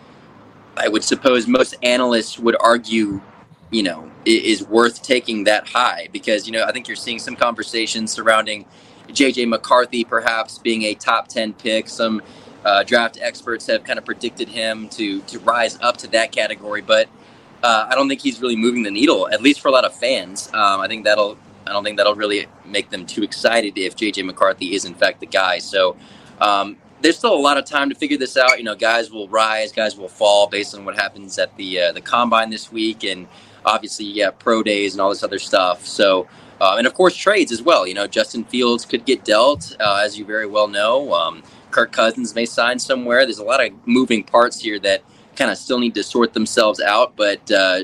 I 0.78 0.88
would 0.88 1.04
suppose 1.04 1.48
most 1.48 1.76
analysts 1.84 2.40
would 2.40 2.56
argue, 2.60 3.22
you 3.72 3.84
know, 3.84 4.10
is 4.26 4.64
worth 4.64 5.02
taking 5.02 5.44
that 5.46 5.68
high 5.68 6.08
because 6.12 6.48
you 6.48 6.54
know 6.54 6.64
I 6.64 6.72
think 6.72 6.88
you're 6.88 6.96
seeing 6.96 7.20
some 7.20 7.36
conversations 7.36 8.12
surrounding 8.12 8.66
JJ 9.10 9.48
McCarthy 9.48 10.04
perhaps 10.04 10.58
being 10.58 10.84
a 10.84 10.94
top 10.94 11.28
ten 11.28 11.54
pick, 11.54 11.90
some 11.90 12.22
Uh, 12.68 12.84
draft 12.84 13.18
experts 13.22 13.66
have 13.68 13.82
kind 13.86 13.98
of 13.98 14.04
predicted 14.04 14.50
him 14.50 14.90
to 14.90 15.22
to 15.22 15.40
rise 15.40 15.80
up 15.80 15.96
to 15.96 16.06
that 16.08 16.34
category, 16.34 16.82
but 16.82 17.08
uh, 17.64 17.88
I 17.90 17.96
don't 17.96 18.10
think 18.10 18.22
he's 18.22 18.42
really 18.42 18.58
moving 18.58 18.84
the 18.84 18.92
needle, 18.92 19.30
at 19.30 19.42
least 19.42 19.62
for 19.62 19.70
a 19.70 19.72
lot 19.72 19.86
of 19.86 19.96
fans. 19.96 20.50
Um, 20.54 20.82
I 20.82 20.88
think 20.90 21.06
that'll 21.06 21.38
I 21.66 21.72
don't 21.72 21.86
think 21.86 21.96
that'll 21.96 22.16
really 22.16 22.46
make 22.66 22.90
them 22.90 23.06
too 23.06 23.24
excited 23.24 23.78
if 23.78 23.96
JJ 23.96 24.26
McCarthy 24.26 24.76
is 24.76 24.84
in 24.84 24.96
fact 24.96 25.22
the 25.22 25.28
guy. 25.28 25.60
So 25.60 25.96
um, 26.42 26.76
there's 27.00 27.18
still 27.18 27.34
a 27.34 27.40
lot 27.40 27.58
of 27.58 27.64
time 27.64 27.88
to 27.88 27.96
figure 27.96 28.18
this 28.18 28.36
out. 28.36 28.58
You 28.58 28.66
know, 28.66 28.76
guys 28.76 29.12
will 29.12 29.30
rise, 29.30 29.72
guys 29.72 29.96
will 29.96 30.10
fall 30.10 30.48
based 30.48 30.76
on 30.76 30.84
what 30.84 30.96
happens 30.96 31.40
at 31.40 31.56
the 31.56 31.80
uh, 31.80 31.92
the 31.94 32.02
combine 32.02 32.50
this 32.50 32.70
week, 32.70 33.06
and 33.06 33.30
obviously 33.64 34.14
got 34.14 34.40
pro 34.40 34.62
days 34.62 34.94
and 34.94 35.00
all 35.00 35.10
this 35.10 35.24
other 35.24 35.40
stuff. 35.40 35.86
So. 35.86 36.28
Uh, 36.60 36.74
and 36.80 36.88
of 36.88 36.96
course, 36.96 37.16
trades 37.16 37.52
as 37.52 37.62
well. 37.62 37.86
You 37.86 37.94
know, 37.94 38.08
Justin 38.08 38.44
Fields 38.44 38.84
could 38.84 39.06
get 39.06 39.24
dealt, 39.24 39.78
uh, 39.80 40.02
as 40.04 40.18
you 40.18 40.26
very 40.26 40.48
well 40.48 40.68
know. 40.68 41.14
Um, 41.14 41.44
Kirk 41.78 41.92
Cousins 41.92 42.34
may 42.34 42.48
sign 42.48 42.80
somewhere. 42.80 43.24
There's 43.24 43.38
a 43.38 43.44
lot 43.44 43.64
of 43.64 43.72
moving 43.86 44.24
parts 44.24 44.60
here 44.60 44.80
that 44.80 45.04
kind 45.36 45.52
of 45.52 45.60
still 45.60 45.78
need 45.78 45.94
to 45.94 46.02
sort 46.02 46.34
themselves 46.34 46.82
out. 46.82 47.16
But 47.16 47.52
uh, 47.52 47.84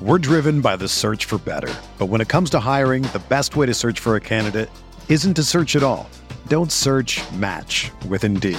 we're 0.00 0.18
driven 0.18 0.60
by 0.60 0.74
the 0.74 0.88
search 0.88 1.26
for 1.26 1.38
better. 1.38 1.72
But 1.96 2.06
when 2.06 2.20
it 2.20 2.26
comes 2.28 2.50
to 2.50 2.58
hiring, 2.58 3.02
the 3.12 3.22
best 3.28 3.54
way 3.54 3.66
to 3.66 3.74
search 3.74 4.00
for 4.00 4.16
a 4.16 4.20
candidate 4.20 4.68
isn't 5.08 5.34
to 5.34 5.44
search 5.44 5.76
at 5.76 5.84
all. 5.84 6.10
Don't 6.48 6.72
search 6.72 7.22
match 7.34 7.92
with 8.08 8.24
Indeed. 8.24 8.58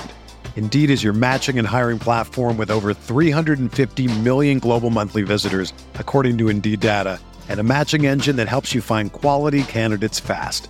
Indeed 0.56 0.90
is 0.90 1.04
your 1.04 1.12
matching 1.12 1.60
and 1.60 1.68
hiring 1.68 2.00
platform 2.00 2.56
with 2.56 2.72
over 2.72 2.94
350 2.94 4.22
million 4.22 4.60
global 4.60 4.90
monthly 4.90 5.24
visitors, 5.24 5.74
according 5.96 6.38
to 6.38 6.48
Indeed 6.48 6.80
data, 6.80 7.20
and 7.50 7.60
a 7.60 7.64
matching 7.64 8.06
engine 8.06 8.38
that 8.38 8.48
helps 8.48 8.74
you 8.74 8.80
find 8.80 9.12
quality 9.12 9.64
candidates 9.64 10.22
fast. 10.22 10.70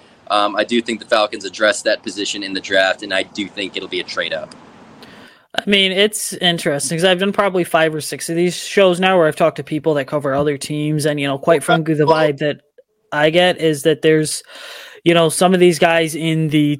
um, 0.31 0.55
I 0.55 0.63
do 0.63 0.81
think 0.81 1.01
the 1.01 1.05
Falcons 1.05 1.43
address 1.43 1.81
that 1.81 2.03
position 2.03 2.41
in 2.41 2.53
the 2.53 2.61
draft, 2.61 3.03
and 3.03 3.13
I 3.13 3.23
do 3.23 3.47
think 3.47 3.75
it'll 3.75 3.89
be 3.89 3.99
a 3.99 4.03
trade 4.03 4.33
up. 4.33 4.55
I 5.53 5.69
mean, 5.69 5.91
it's 5.91 6.31
interesting 6.31 6.95
because 6.95 7.03
I've 7.03 7.19
done 7.19 7.33
probably 7.33 7.65
five 7.65 7.93
or 7.93 7.99
six 7.99 8.29
of 8.29 8.37
these 8.37 8.55
shows 8.55 9.01
now 9.01 9.17
where 9.17 9.27
I've 9.27 9.35
talked 9.35 9.57
to 9.57 9.63
people 9.63 9.93
that 9.95 10.05
cover 10.05 10.33
other 10.33 10.57
teams, 10.57 11.05
and 11.05 11.19
you 11.19 11.27
know, 11.27 11.37
quite 11.37 11.63
frankly, 11.63 11.93
the 11.93 12.05
vibe 12.05 12.37
that 12.37 12.61
I 13.11 13.29
get 13.29 13.57
is 13.59 13.83
that 13.83 14.01
there's, 14.01 14.41
you 15.03 15.13
know, 15.13 15.27
some 15.27 15.53
of 15.53 15.59
these 15.59 15.77
guys 15.77 16.15
in 16.15 16.47
the 16.47 16.79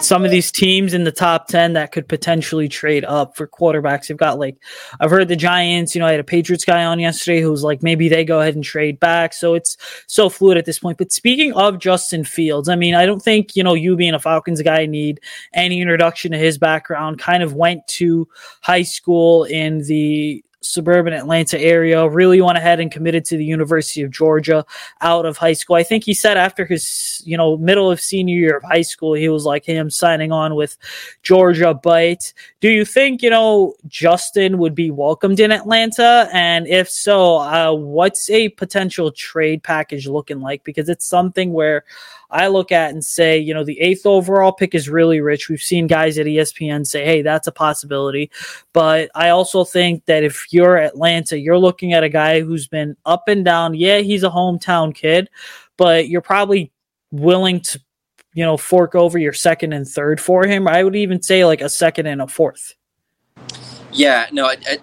some 0.00 0.24
of 0.24 0.30
these 0.30 0.50
teams 0.50 0.94
in 0.94 1.04
the 1.04 1.12
top 1.12 1.48
10 1.48 1.74
that 1.74 1.92
could 1.92 2.08
potentially 2.08 2.68
trade 2.68 3.04
up 3.04 3.36
for 3.36 3.46
quarterbacks. 3.46 4.08
You've 4.08 4.18
got 4.18 4.38
like, 4.38 4.56
I've 5.00 5.10
heard 5.10 5.28
the 5.28 5.36
Giants, 5.36 5.94
you 5.94 6.00
know, 6.00 6.06
I 6.06 6.12
had 6.12 6.20
a 6.20 6.24
Patriots 6.24 6.64
guy 6.64 6.84
on 6.84 6.98
yesterday 6.98 7.40
who 7.40 7.50
was 7.50 7.62
like, 7.62 7.82
maybe 7.82 8.08
they 8.08 8.24
go 8.24 8.40
ahead 8.40 8.54
and 8.54 8.64
trade 8.64 9.00
back. 9.00 9.32
So 9.32 9.54
it's 9.54 9.76
so 10.06 10.28
fluid 10.28 10.58
at 10.58 10.64
this 10.64 10.78
point. 10.78 10.98
But 10.98 11.12
speaking 11.12 11.52
of 11.54 11.78
Justin 11.78 12.24
Fields, 12.24 12.68
I 12.68 12.76
mean, 12.76 12.94
I 12.94 13.06
don't 13.06 13.22
think, 13.22 13.56
you 13.56 13.62
know, 13.62 13.74
you 13.74 13.96
being 13.96 14.14
a 14.14 14.18
Falcons 14.18 14.62
guy 14.62 14.86
need 14.86 15.20
any 15.52 15.80
introduction 15.80 16.32
to 16.32 16.38
his 16.38 16.58
background. 16.58 17.18
Kind 17.18 17.42
of 17.42 17.54
went 17.54 17.86
to 17.88 18.28
high 18.60 18.82
school 18.82 19.44
in 19.44 19.82
the 19.84 20.44
suburban 20.60 21.12
Atlanta 21.12 21.58
area, 21.60 22.08
really 22.08 22.40
went 22.40 22.58
ahead 22.58 22.80
and 22.80 22.90
committed 22.90 23.24
to 23.26 23.36
the 23.36 23.44
University 23.44 24.02
of 24.02 24.10
Georgia 24.10 24.64
out 25.00 25.24
of 25.24 25.36
high 25.36 25.52
school. 25.52 25.76
I 25.76 25.82
think 25.82 26.04
he 26.04 26.14
said 26.14 26.36
after 26.36 26.64
his, 26.64 27.22
you 27.24 27.36
know, 27.36 27.56
middle 27.56 27.90
of 27.90 28.00
senior 28.00 28.36
year 28.36 28.56
of 28.56 28.64
high 28.64 28.82
school, 28.82 29.14
he 29.14 29.28
was 29.28 29.44
like 29.44 29.64
him 29.64 29.90
signing 29.90 30.32
on 30.32 30.54
with 30.54 30.76
Georgia. 31.22 31.74
But 31.74 32.32
do 32.60 32.68
you 32.68 32.84
think, 32.84 33.22
you 33.22 33.30
know, 33.30 33.74
Justin 33.86 34.58
would 34.58 34.74
be 34.74 34.90
welcomed 34.90 35.40
in 35.40 35.52
Atlanta? 35.52 36.28
And 36.32 36.66
if 36.66 36.88
so, 36.90 37.36
uh, 37.36 37.72
what's 37.72 38.28
a 38.30 38.48
potential 38.50 39.10
trade 39.12 39.62
package 39.62 40.06
looking 40.06 40.40
like? 40.40 40.64
Because 40.64 40.88
it's 40.88 41.06
something 41.06 41.52
where 41.52 41.84
I 42.30 42.48
look 42.48 42.72
at 42.72 42.90
and 42.90 43.04
say, 43.04 43.38
you 43.38 43.54
know, 43.54 43.64
the 43.64 43.80
eighth 43.80 44.04
overall 44.04 44.52
pick 44.52 44.74
is 44.74 44.88
really 44.88 45.20
rich. 45.20 45.48
We've 45.48 45.60
seen 45.60 45.86
guys 45.86 46.18
at 46.18 46.26
ESPN 46.26 46.86
say, 46.86 47.04
hey, 47.04 47.22
that's 47.22 47.46
a 47.46 47.52
possibility. 47.52 48.30
But 48.72 49.10
I 49.14 49.30
also 49.30 49.64
think 49.64 50.04
that 50.06 50.24
if 50.24 50.46
you're 50.50 50.76
Atlanta, 50.76 51.38
you're 51.38 51.58
looking 51.58 51.92
at 51.92 52.04
a 52.04 52.08
guy 52.08 52.40
who's 52.40 52.66
been 52.66 52.96
up 53.06 53.28
and 53.28 53.44
down. 53.44 53.74
Yeah, 53.74 53.98
he's 53.98 54.24
a 54.24 54.30
hometown 54.30 54.94
kid, 54.94 55.30
but 55.76 56.08
you're 56.08 56.20
probably 56.20 56.70
willing 57.10 57.60
to, 57.60 57.80
you 58.34 58.44
know, 58.44 58.56
fork 58.56 58.94
over 58.94 59.18
your 59.18 59.32
second 59.32 59.72
and 59.72 59.88
third 59.88 60.20
for 60.20 60.46
him. 60.46 60.68
I 60.68 60.82
would 60.82 60.96
even 60.96 61.22
say 61.22 61.44
like 61.44 61.62
a 61.62 61.68
second 61.68 62.06
and 62.06 62.20
a 62.20 62.26
fourth. 62.26 62.74
Yeah, 63.92 64.26
no, 64.32 64.46
I, 64.46 64.56
I, 64.68 64.78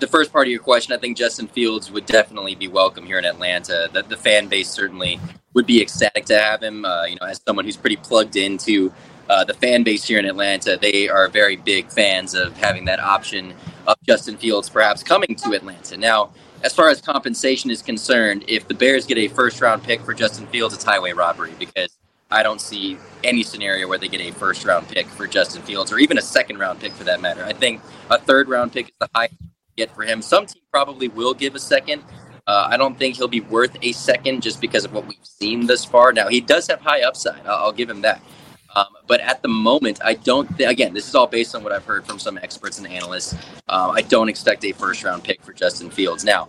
the 0.00 0.06
first 0.06 0.32
part 0.32 0.46
of 0.46 0.50
your 0.50 0.60
question, 0.60 0.94
I 0.94 0.98
think 0.98 1.16
Justin 1.16 1.48
Fields 1.48 1.90
would 1.90 2.06
definitely 2.06 2.54
be 2.54 2.68
welcome 2.68 3.04
here 3.06 3.18
in 3.18 3.24
Atlanta. 3.24 3.88
The, 3.92 4.02
the 4.02 4.16
fan 4.16 4.48
base 4.48 4.70
certainly 4.70 5.20
would 5.54 5.66
be 5.66 5.82
ecstatic 5.82 6.24
to 6.26 6.38
have 6.38 6.62
him. 6.62 6.84
Uh, 6.84 7.04
you 7.04 7.16
know, 7.16 7.26
as 7.26 7.40
someone 7.46 7.64
who's 7.64 7.76
pretty 7.76 7.96
plugged 7.96 8.36
into 8.36 8.92
uh, 9.28 9.44
the 9.44 9.54
fan 9.54 9.82
base 9.82 10.04
here 10.04 10.18
in 10.18 10.24
Atlanta, 10.24 10.78
they 10.80 11.08
are 11.08 11.28
very 11.28 11.56
big 11.56 11.90
fans 11.90 12.34
of 12.34 12.56
having 12.56 12.84
that 12.86 13.00
option 13.00 13.54
of 13.86 13.96
Justin 14.06 14.36
Fields 14.36 14.68
perhaps 14.68 15.02
coming 15.02 15.34
to 15.34 15.52
Atlanta. 15.52 15.96
Now, 15.96 16.30
as 16.62 16.72
far 16.72 16.88
as 16.88 17.00
compensation 17.00 17.70
is 17.70 17.82
concerned, 17.82 18.44
if 18.48 18.66
the 18.66 18.74
Bears 18.74 19.06
get 19.06 19.18
a 19.18 19.28
first 19.28 19.60
round 19.60 19.82
pick 19.82 20.00
for 20.00 20.14
Justin 20.14 20.46
Fields, 20.48 20.74
it's 20.74 20.84
highway 20.84 21.12
robbery 21.12 21.52
because 21.58 21.96
I 22.30 22.42
don't 22.42 22.60
see 22.60 22.98
any 23.24 23.42
scenario 23.42 23.88
where 23.88 23.98
they 23.98 24.08
get 24.08 24.20
a 24.20 24.32
first 24.32 24.64
round 24.64 24.88
pick 24.88 25.06
for 25.06 25.26
Justin 25.26 25.62
Fields 25.62 25.92
or 25.92 25.98
even 25.98 26.18
a 26.18 26.22
second 26.22 26.58
round 26.58 26.80
pick 26.80 26.92
for 26.92 27.04
that 27.04 27.20
matter. 27.20 27.44
I 27.44 27.52
think 27.52 27.80
a 28.10 28.18
third 28.18 28.48
round 28.48 28.72
pick 28.72 28.86
is 28.86 28.94
the 29.00 29.08
highest 29.14 29.34
get 29.78 29.94
for 29.94 30.02
him. 30.02 30.20
Some 30.20 30.44
team 30.44 30.62
probably 30.70 31.08
will 31.08 31.32
give 31.32 31.54
a 31.54 31.58
second. 31.58 32.02
Uh, 32.46 32.68
I 32.70 32.76
don't 32.76 32.98
think 32.98 33.16
he'll 33.16 33.28
be 33.28 33.40
worth 33.40 33.76
a 33.82 33.92
second 33.92 34.42
just 34.42 34.60
because 34.60 34.84
of 34.84 34.92
what 34.92 35.06
we've 35.06 35.18
seen 35.22 35.66
thus 35.66 35.84
far. 35.84 36.12
Now 36.12 36.28
he 36.28 36.40
does 36.40 36.66
have 36.66 36.80
high 36.80 37.02
upside. 37.02 37.46
I'll, 37.46 37.66
I'll 37.66 37.72
give 37.72 37.88
him 37.88 38.02
that. 38.02 38.20
Um, 38.76 38.86
but 39.06 39.20
at 39.20 39.40
the 39.42 39.48
moment, 39.48 40.00
I 40.04 40.14
don't. 40.14 40.46
Th- 40.56 40.68
again, 40.68 40.92
this 40.92 41.08
is 41.08 41.14
all 41.14 41.26
based 41.26 41.54
on 41.54 41.64
what 41.64 41.72
I've 41.72 41.84
heard 41.84 42.06
from 42.06 42.18
some 42.18 42.38
experts 42.38 42.78
and 42.78 42.86
analysts. 42.86 43.34
Uh, 43.66 43.92
I 43.94 44.02
don't 44.02 44.28
expect 44.28 44.64
a 44.64 44.72
first 44.72 45.02
round 45.04 45.24
pick 45.24 45.42
for 45.42 45.52
Justin 45.52 45.90
Fields. 45.90 46.22
Now, 46.22 46.48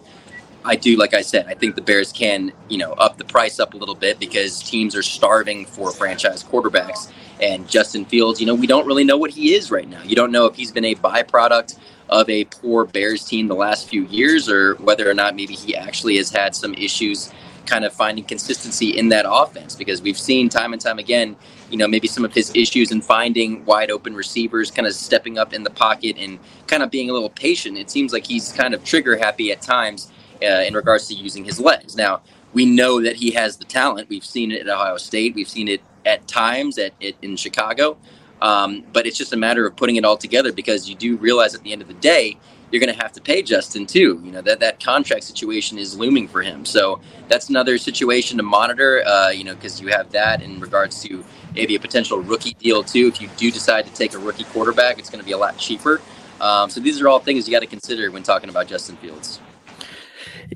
I 0.66 0.76
do, 0.76 0.98
like 0.98 1.14
I 1.14 1.22
said, 1.22 1.46
I 1.48 1.54
think 1.54 1.76
the 1.76 1.82
Bears 1.82 2.12
can, 2.12 2.52
you 2.68 2.78
know, 2.78 2.92
up 2.94 3.18
the 3.18 3.24
price 3.24 3.60
up 3.60 3.74
a 3.74 3.78
little 3.78 3.96
bit 3.96 4.20
because 4.20 4.62
teams 4.62 4.96
are 4.96 5.02
starving 5.02 5.66
for 5.66 5.92
franchise 5.92 6.44
quarterbacks. 6.44 7.12
And 7.42 7.68
Justin 7.70 8.04
Fields, 8.04 8.42
you 8.42 8.46
know, 8.46 8.56
we 8.56 8.68
don't 8.68 8.86
really 8.86 9.06
know 9.06 9.18
what 9.18 9.32
he 9.32 9.56
is 9.56 9.72
right 9.72 9.88
now. 9.88 10.04
You 10.04 10.16
don't 10.16 10.32
know 10.32 10.46
if 10.46 10.56
he's 10.56 10.72
been 10.72 10.86
a 10.86 10.96
byproduct 10.96 11.80
of 12.10 12.30
a 12.30 12.46
poor 12.46 12.86
Bears 12.86 13.24
team 13.24 13.48
the 13.48 13.56
last 13.56 13.88
few 13.88 14.06
years 14.06 14.50
or 14.50 14.76
whether 14.76 15.10
or 15.10 15.14
not 15.14 15.36
maybe 15.36 15.54
he 15.54 15.76
actually 15.76 16.18
has 16.18 16.30
had 16.30 16.56
some 16.56 16.74
issues 16.74 17.32
kind 17.66 17.86
of 17.86 17.94
finding 17.94 18.24
consistency 18.24 18.98
in 18.98 19.10
that 19.10 19.26
offense 19.30 19.76
because 19.76 20.02
we've 20.02 20.18
seen 20.18 20.50
time 20.50 20.74
and 20.74 20.82
time 20.82 20.98
again, 20.98 21.36
you 21.70 21.78
know, 21.78 21.88
maybe 21.88 22.08
some 22.08 22.26
of 22.26 22.34
his 22.34 22.52
issues 22.56 22.92
in 22.92 23.00
finding 23.00 23.64
wide 23.66 23.92
open 23.92 24.16
receivers, 24.16 24.72
kind 24.72 24.88
of 24.88 24.94
stepping 24.94 25.38
up 25.38 25.54
in 25.54 25.64
the 25.64 25.70
pocket 25.70 26.16
and 26.18 26.40
kind 26.66 26.82
of 26.82 26.90
being 26.90 27.10
a 27.10 27.14
little 27.14 27.30
patient. 27.30 27.78
It 27.78 27.92
seems 27.92 28.12
like 28.12 28.26
he's 28.26 28.52
kind 28.52 28.74
of 28.74 28.84
trigger 28.84 29.16
happy 29.18 29.52
at 29.52 29.62
times 29.62 30.12
uh, 30.42 30.64
in 30.66 30.74
regards 30.74 31.08
to 31.10 31.14
using 31.14 31.46
his 31.46 31.60
legs. 31.60 31.96
Now, 31.96 32.22
we 32.54 32.66
know 32.66 33.02
that 33.02 33.18
he 33.18 33.32
has 33.32 33.58
the 33.58 33.66
talent. 33.66 34.10
We've 34.10 34.26
seen 34.26 34.52
it 34.52 34.62
at 34.62 34.70
Ohio 34.70 34.98
State. 34.98 35.36
We've 35.36 35.48
seen 35.48 35.68
it 35.68 35.82
at 36.06 36.28
times 36.28 36.80
at, 36.80 36.94
at 37.04 37.14
in 37.22 37.36
Chicago. 37.36 37.98
Um, 38.42 38.84
but 38.94 39.06
it's 39.06 39.18
just 39.18 39.34
a 39.34 39.38
matter 39.38 39.66
of 39.66 39.76
putting 39.76 39.98
it 39.98 40.06
all 40.06 40.18
together 40.18 40.52
because 40.52 40.88
you 40.90 40.96
do 40.96 41.18
realize 41.18 41.54
at 41.56 41.64
the 41.64 41.74
end 41.74 41.82
of 41.82 41.88
the 41.88 41.94
day, 41.96 42.38
you're 42.72 42.80
going 42.80 42.94
to 42.94 43.02
have 43.02 43.12
to 43.14 43.22
pay 43.22 43.42
Justin 43.42 43.86
too. 43.86 44.22
You 44.24 44.32
know 44.32 44.42
that 44.42 44.60
that 44.60 44.84
contract 44.84 45.24
situation 45.24 45.78
is 45.78 45.98
looming 45.98 46.28
for 46.28 46.42
him. 46.42 46.66
So 46.66 47.02
that's 47.28 47.50
another 47.50 47.78
situation 47.78 48.38
to 48.38 48.44
monitor. 48.44 49.04
Uh, 49.06 49.30
you 49.30 49.44
know 49.44 49.56
because 49.56 49.82
you 49.82 49.88
have 49.88 50.12
that 50.12 50.42
in 50.42 50.60
regards 50.60 51.02
to 51.04 51.24
maybe 51.56 51.76
a 51.76 51.80
potential 51.80 52.20
rookie 52.20 52.54
deal 52.54 52.84
too. 52.84 53.08
If 53.08 53.22
you 53.22 53.30
do 53.38 53.52
decide 53.52 53.86
to 53.86 53.94
take 53.94 54.14
a 54.14 54.20
rookie 54.20 54.46
quarterback, 54.46 55.00
it's 55.00 55.10
going 55.10 55.20
to 55.20 55.26
be 55.26 55.34
a 55.34 55.38
lot 55.38 55.58
cheaper. 55.58 56.02
Um, 56.40 56.70
so 56.70 56.80
these 56.80 57.02
are 57.02 57.08
all 57.08 57.20
things 57.20 57.48
you 57.48 57.52
got 57.52 57.60
to 57.62 57.68
consider 57.68 58.12
when 58.12 58.24
talking 58.24 58.50
about 58.50 58.68
Justin 58.68 58.96
Fields. 58.98 59.42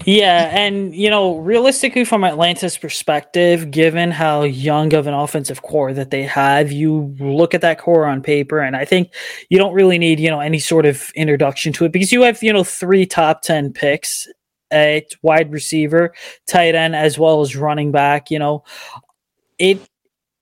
Yeah, 0.05 0.49
and 0.51 0.93
you 0.95 1.09
know, 1.09 1.37
realistically, 1.37 2.03
from 2.03 2.23
Atlanta's 2.23 2.77
perspective, 2.77 3.69
given 3.69 4.09
how 4.09 4.41
young 4.41 4.91
of 4.95 5.05
an 5.05 5.13
offensive 5.13 5.61
core 5.61 5.93
that 5.93 6.09
they 6.09 6.23
have, 6.23 6.71
you 6.71 7.15
look 7.19 7.53
at 7.53 7.61
that 7.61 7.77
core 7.77 8.05
on 8.05 8.23
paper, 8.23 8.59
and 8.59 8.75
I 8.75 8.85
think 8.85 9.13
you 9.49 9.59
don't 9.59 9.73
really 9.73 9.99
need 9.99 10.19
you 10.19 10.31
know 10.31 10.39
any 10.39 10.57
sort 10.57 10.87
of 10.87 11.11
introduction 11.15 11.73
to 11.73 11.85
it 11.85 11.91
because 11.91 12.11
you 12.11 12.23
have 12.23 12.41
you 12.41 12.51
know 12.51 12.63
three 12.63 13.05
top 13.05 13.43
ten 13.43 13.71
picks 13.71 14.27
at 14.71 15.05
wide 15.21 15.51
receiver, 15.51 16.13
tight 16.47 16.73
end, 16.73 16.95
as 16.95 17.19
well 17.19 17.41
as 17.41 17.55
running 17.55 17.91
back. 17.91 18.31
You 18.31 18.39
know, 18.39 18.63
it 19.59 19.79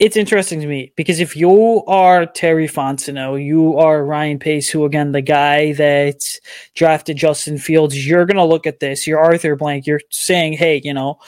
it's 0.01 0.17
interesting 0.17 0.59
to 0.59 0.65
me 0.65 0.91
because 0.95 1.19
if 1.19 1.35
you 1.35 1.85
are 1.85 2.25
Terry 2.25 2.67
Fontenot, 2.67 3.45
you 3.45 3.77
are 3.77 4.03
Ryan 4.03 4.39
Pace, 4.39 4.67
who 4.67 4.83
again 4.83 5.11
the 5.11 5.21
guy 5.21 5.73
that 5.73 6.23
drafted 6.73 7.17
Justin 7.17 7.59
Fields, 7.59 8.07
you're 8.07 8.25
gonna 8.25 8.43
look 8.43 8.65
at 8.65 8.79
this. 8.79 9.05
You're 9.05 9.19
Arthur 9.19 9.55
Blank. 9.55 9.85
You're 9.85 10.01
saying, 10.09 10.53
hey, 10.53 10.81
you 10.83 10.91
know, 10.91 11.19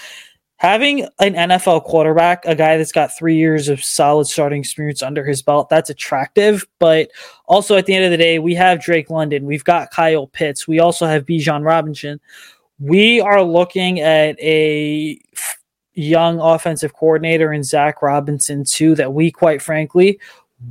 having 0.56 1.01
an 1.20 1.36
NFL 1.36 1.84
quarterback, 1.84 2.46
a 2.46 2.56
guy 2.56 2.77
that's 2.77 2.92
got 2.92 3.15
three 3.15 3.36
years 3.36 3.70
of 3.70 3.84
solid 3.84 4.25
starting 4.25 4.62
experience 4.62 5.03
under 5.03 5.24
his 5.24 5.44
belt, 5.44 5.70
that's 5.70 5.92
attractive. 5.92 6.65
But 6.80 7.12
also 7.46 7.77
at 7.77 7.86
the 7.86 7.94
end 7.94 8.06
of 8.06 8.12
the 8.12 8.18
day, 8.18 8.39
we 8.39 8.56
have 8.56 8.82
Drake 8.82 9.12
London, 9.12 9.46
we've 9.46 9.63
got 9.63 9.92
Kyle 9.92 10.25
Pitts, 10.25 10.68
we 10.68 10.80
also 10.80 11.06
have 11.06 11.27
Bijan 11.27 11.63
Robinson. 11.63 12.20
We 12.80 13.22
are 13.22 13.44
looking 13.44 14.00
at 14.00 14.36
a 14.42 15.22
young 15.94 16.40
offensive 16.40 16.94
coordinator 16.94 17.54
in 17.54 17.64
Zach 17.64 18.02
Robinson 18.02 18.64
too 18.64 18.96
that 18.96 19.14
we 19.14 19.32
quite 19.32 19.62
frankly 19.62 20.20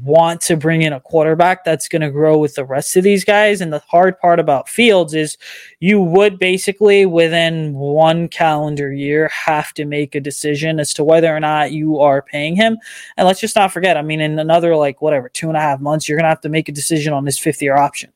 want 0.03 0.41
to 0.41 0.57
bring 0.57 0.83
in 0.83 0.93
a 0.93 1.01
quarterback 1.01 1.65
that's 1.65 1.89
going 1.89 2.03
to 2.03 2.11
grow 2.11 2.39
with 2.39 2.55
the 2.55 2.65
rest 2.65 2.97
of 2.97 3.05
these 3.05 3.25
guys. 3.25 3.61
And 3.61 3.73
the 3.73 3.81
hard 3.81 4.19
part 4.19 4.41
about 4.41 4.69
Fields 4.69 5.15
is 5.15 5.37
you 5.81 6.01
would 6.01 6.39
basically 6.39 7.05
within 7.05 7.75
one 7.75 8.29
calendar 8.29 8.93
year 8.93 9.29
have 9.29 9.73
to 9.75 9.85
make 9.85 10.15
a 10.15 10.21
decision 10.21 10.81
as 10.81 10.95
to 10.95 11.05
whether 11.05 11.35
or 11.35 11.41
not 11.41 11.73
you 11.73 11.99
are 12.01 12.23
paying 12.23 12.57
him. 12.57 12.79
And 13.17 13.27
let's 13.27 13.41
just 13.41 13.57
not 13.57 13.73
forget, 13.73 13.97
I 13.97 14.03
mean, 14.03 14.21
in 14.21 14.39
another 14.39 14.77
like 14.77 15.03
whatever, 15.03 15.29
two 15.29 15.49
and 15.49 15.57
a 15.57 15.61
half 15.61 15.81
months, 15.81 16.09
you're 16.09 16.17
going 16.17 16.25
to 16.25 16.31
have 16.31 16.41
to 16.43 16.49
make 16.49 16.69
a 16.69 16.73
decision 16.73 17.13
on 17.13 17.25
this 17.25 17.39
fifth 17.39 17.61
year 17.61 17.77
option. 17.77 18.13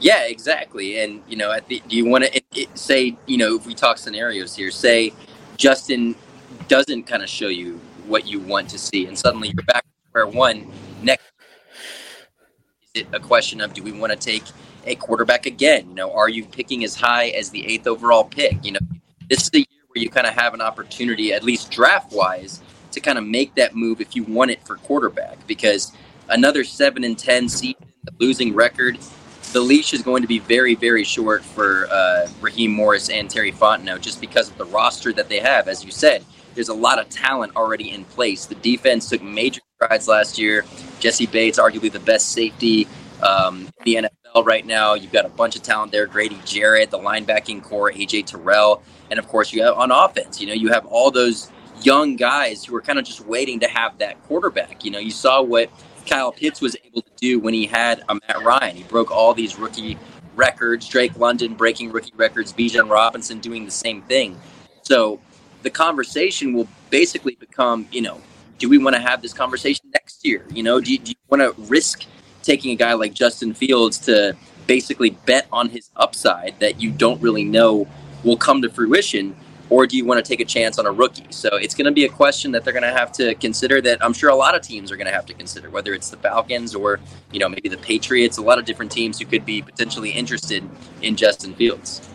Yeah, 0.00 0.24
exactly. 0.24 0.98
And, 0.98 1.22
you 1.26 1.36
know, 1.36 1.52
at 1.52 1.66
the, 1.68 1.82
do 1.88 1.96
you 1.96 2.04
want 2.04 2.24
to 2.24 2.34
eh, 2.34 2.40
eh, 2.56 2.66
say, 2.74 3.16
you 3.26 3.38
know, 3.38 3.56
if 3.56 3.66
we 3.66 3.74
talk 3.74 3.96
scenarios 3.96 4.54
here, 4.54 4.70
say, 4.70 5.12
Justin 5.56 6.14
doesn't 6.68 7.04
kind 7.04 7.22
of 7.22 7.28
show 7.28 7.48
you 7.48 7.80
what 8.06 8.26
you 8.26 8.40
want 8.40 8.68
to 8.70 8.78
see, 8.78 9.06
and 9.06 9.18
suddenly 9.18 9.48
you're 9.48 9.64
back 9.64 9.84
where 10.12 10.26
one. 10.26 10.70
Next, 11.02 11.24
is 12.94 13.02
it 13.02 13.08
a 13.12 13.20
question 13.20 13.60
of 13.60 13.74
do 13.74 13.82
we 13.82 13.92
want 13.92 14.12
to 14.12 14.18
take 14.18 14.44
a 14.86 14.94
quarterback 14.94 15.46
again? 15.46 15.88
You 15.88 15.94
know, 15.94 16.12
are 16.12 16.28
you 16.28 16.44
picking 16.44 16.84
as 16.84 16.94
high 16.94 17.28
as 17.28 17.50
the 17.50 17.66
eighth 17.66 17.86
overall 17.86 18.24
pick? 18.24 18.64
You 18.64 18.72
know, 18.72 18.80
this 19.28 19.42
is 19.42 19.50
the 19.50 19.58
year 19.58 19.84
where 19.88 20.02
you 20.02 20.08
kind 20.08 20.26
of 20.26 20.34
have 20.34 20.54
an 20.54 20.60
opportunity, 20.60 21.32
at 21.32 21.42
least 21.42 21.70
draft 21.70 22.12
wise, 22.12 22.62
to 22.92 23.00
kind 23.00 23.18
of 23.18 23.24
make 23.24 23.54
that 23.56 23.74
move 23.74 24.00
if 24.00 24.16
you 24.16 24.24
want 24.24 24.50
it 24.50 24.64
for 24.66 24.76
quarterback, 24.76 25.44
because 25.46 25.92
another 26.28 26.64
seven 26.64 27.04
and 27.04 27.18
ten 27.18 27.48
season, 27.48 27.84
losing 28.18 28.54
record 28.54 28.98
the 29.52 29.60
leash 29.60 29.92
is 29.92 30.02
going 30.02 30.22
to 30.22 30.28
be 30.28 30.38
very, 30.38 30.74
very 30.74 31.04
short 31.04 31.44
for 31.44 31.88
uh, 31.90 32.28
Raheem 32.40 32.72
Morris 32.72 33.08
and 33.08 33.30
Terry 33.30 33.52
Fontenot 33.52 34.00
just 34.00 34.20
because 34.20 34.50
of 34.50 34.58
the 34.58 34.64
roster 34.66 35.12
that 35.12 35.28
they 35.28 35.38
have. 35.38 35.68
As 35.68 35.84
you 35.84 35.90
said, 35.90 36.24
there's 36.54 36.68
a 36.68 36.74
lot 36.74 36.98
of 36.98 37.08
talent 37.08 37.54
already 37.56 37.90
in 37.90 38.04
place. 38.04 38.46
The 38.46 38.54
defense 38.56 39.08
took 39.08 39.22
major 39.22 39.60
strides 39.76 40.08
last 40.08 40.38
year. 40.38 40.64
Jessie 41.00 41.26
Bates, 41.26 41.58
arguably 41.58 41.92
the 41.92 42.00
best 42.00 42.32
safety 42.32 42.88
um, 43.22 43.68
in 43.84 43.84
the 43.84 44.10
NFL 44.34 44.44
right 44.44 44.66
now. 44.66 44.94
You've 44.94 45.12
got 45.12 45.26
a 45.26 45.30
bunch 45.30 45.56
of 45.56 45.62
talent 45.62 45.92
there. 45.92 46.06
Grady 46.06 46.40
Jarrett, 46.44 46.90
the 46.90 46.98
linebacking 46.98 47.62
core, 47.62 47.92
AJ 47.92 48.26
Terrell, 48.26 48.82
and 49.10 49.18
of 49.18 49.28
course 49.28 49.52
you 49.52 49.62
have 49.62 49.76
on 49.76 49.90
offense. 49.90 50.40
You 50.40 50.48
know, 50.48 50.54
you 50.54 50.72
have 50.72 50.86
all 50.86 51.10
those 51.10 51.50
young 51.82 52.16
guys 52.16 52.64
who 52.64 52.74
are 52.74 52.80
kind 52.80 52.98
of 52.98 53.04
just 53.04 53.20
waiting 53.20 53.60
to 53.60 53.68
have 53.68 53.98
that 53.98 54.22
quarterback. 54.24 54.84
You 54.84 54.90
know, 54.90 54.98
you 54.98 55.10
saw 55.10 55.42
what 55.42 55.70
Kyle 56.06 56.32
Pitts 56.32 56.60
was 56.60 56.76
able 56.84 57.02
to 57.02 57.10
do 57.16 57.38
when 57.38 57.54
he 57.54 57.66
had 57.66 58.02
a 58.08 58.14
Matt 58.14 58.42
Ryan. 58.44 58.76
He 58.76 58.82
broke 58.84 59.10
all 59.10 59.34
these 59.34 59.58
rookie 59.58 59.98
records. 60.34 60.88
Drake 60.88 61.16
London 61.16 61.54
breaking 61.54 61.90
rookie 61.92 62.12
records. 62.16 62.52
Bijan 62.52 62.90
Robinson 62.90 63.40
doing 63.40 63.64
the 63.64 63.70
same 63.70 64.02
thing. 64.02 64.38
So 64.82 65.20
the 65.62 65.70
conversation 65.70 66.52
will 66.52 66.68
basically 66.90 67.36
become, 67.36 67.88
you 67.90 68.02
know, 68.02 68.20
do 68.58 68.68
we 68.68 68.78
want 68.78 68.94
to 68.94 69.02
have 69.02 69.20
this 69.22 69.32
conversation 69.32 69.86
next 69.92 70.24
year? 70.24 70.44
You 70.50 70.62
know, 70.62 70.80
do 70.80 70.92
you, 70.92 70.98
do 70.98 71.10
you 71.10 71.16
want 71.28 71.42
to 71.42 71.60
risk 71.62 72.04
taking 72.42 72.70
a 72.70 72.76
guy 72.76 72.94
like 72.94 73.12
Justin 73.12 73.52
Fields 73.52 73.98
to 74.00 74.36
basically 74.66 75.10
bet 75.10 75.46
on 75.52 75.68
his 75.68 75.90
upside 75.96 76.58
that 76.60 76.80
you 76.80 76.90
don't 76.90 77.20
really 77.20 77.44
know 77.44 77.86
will 78.24 78.36
come 78.36 78.62
to 78.62 78.70
fruition? 78.70 79.36
Or 79.70 79.86
do 79.86 79.96
you 79.96 80.04
want 80.04 80.24
to 80.24 80.28
take 80.28 80.40
a 80.40 80.44
chance 80.44 80.78
on 80.78 80.86
a 80.86 80.92
rookie? 80.92 81.26
So 81.30 81.48
it's 81.56 81.74
going 81.74 81.86
to 81.86 81.92
be 81.92 82.04
a 82.04 82.08
question 82.08 82.52
that 82.52 82.64
they're 82.64 82.72
going 82.72 82.82
to 82.82 82.92
have 82.92 83.12
to 83.12 83.34
consider. 83.36 83.80
That 83.80 84.02
I'm 84.04 84.12
sure 84.12 84.30
a 84.30 84.36
lot 84.36 84.54
of 84.54 84.62
teams 84.62 84.92
are 84.92 84.96
going 84.96 85.06
to 85.06 85.12
have 85.12 85.26
to 85.26 85.34
consider, 85.34 85.70
whether 85.70 85.94
it's 85.94 86.10
the 86.10 86.16
Falcons 86.16 86.74
or 86.74 87.00
you 87.32 87.40
know 87.40 87.48
maybe 87.48 87.68
the 87.68 87.78
Patriots. 87.78 88.38
A 88.38 88.42
lot 88.42 88.58
of 88.58 88.64
different 88.64 88.92
teams 88.92 89.18
who 89.18 89.26
could 89.26 89.44
be 89.44 89.62
potentially 89.62 90.10
interested 90.10 90.68
in 91.02 91.16
Justin 91.16 91.54
Fields. 91.54 92.08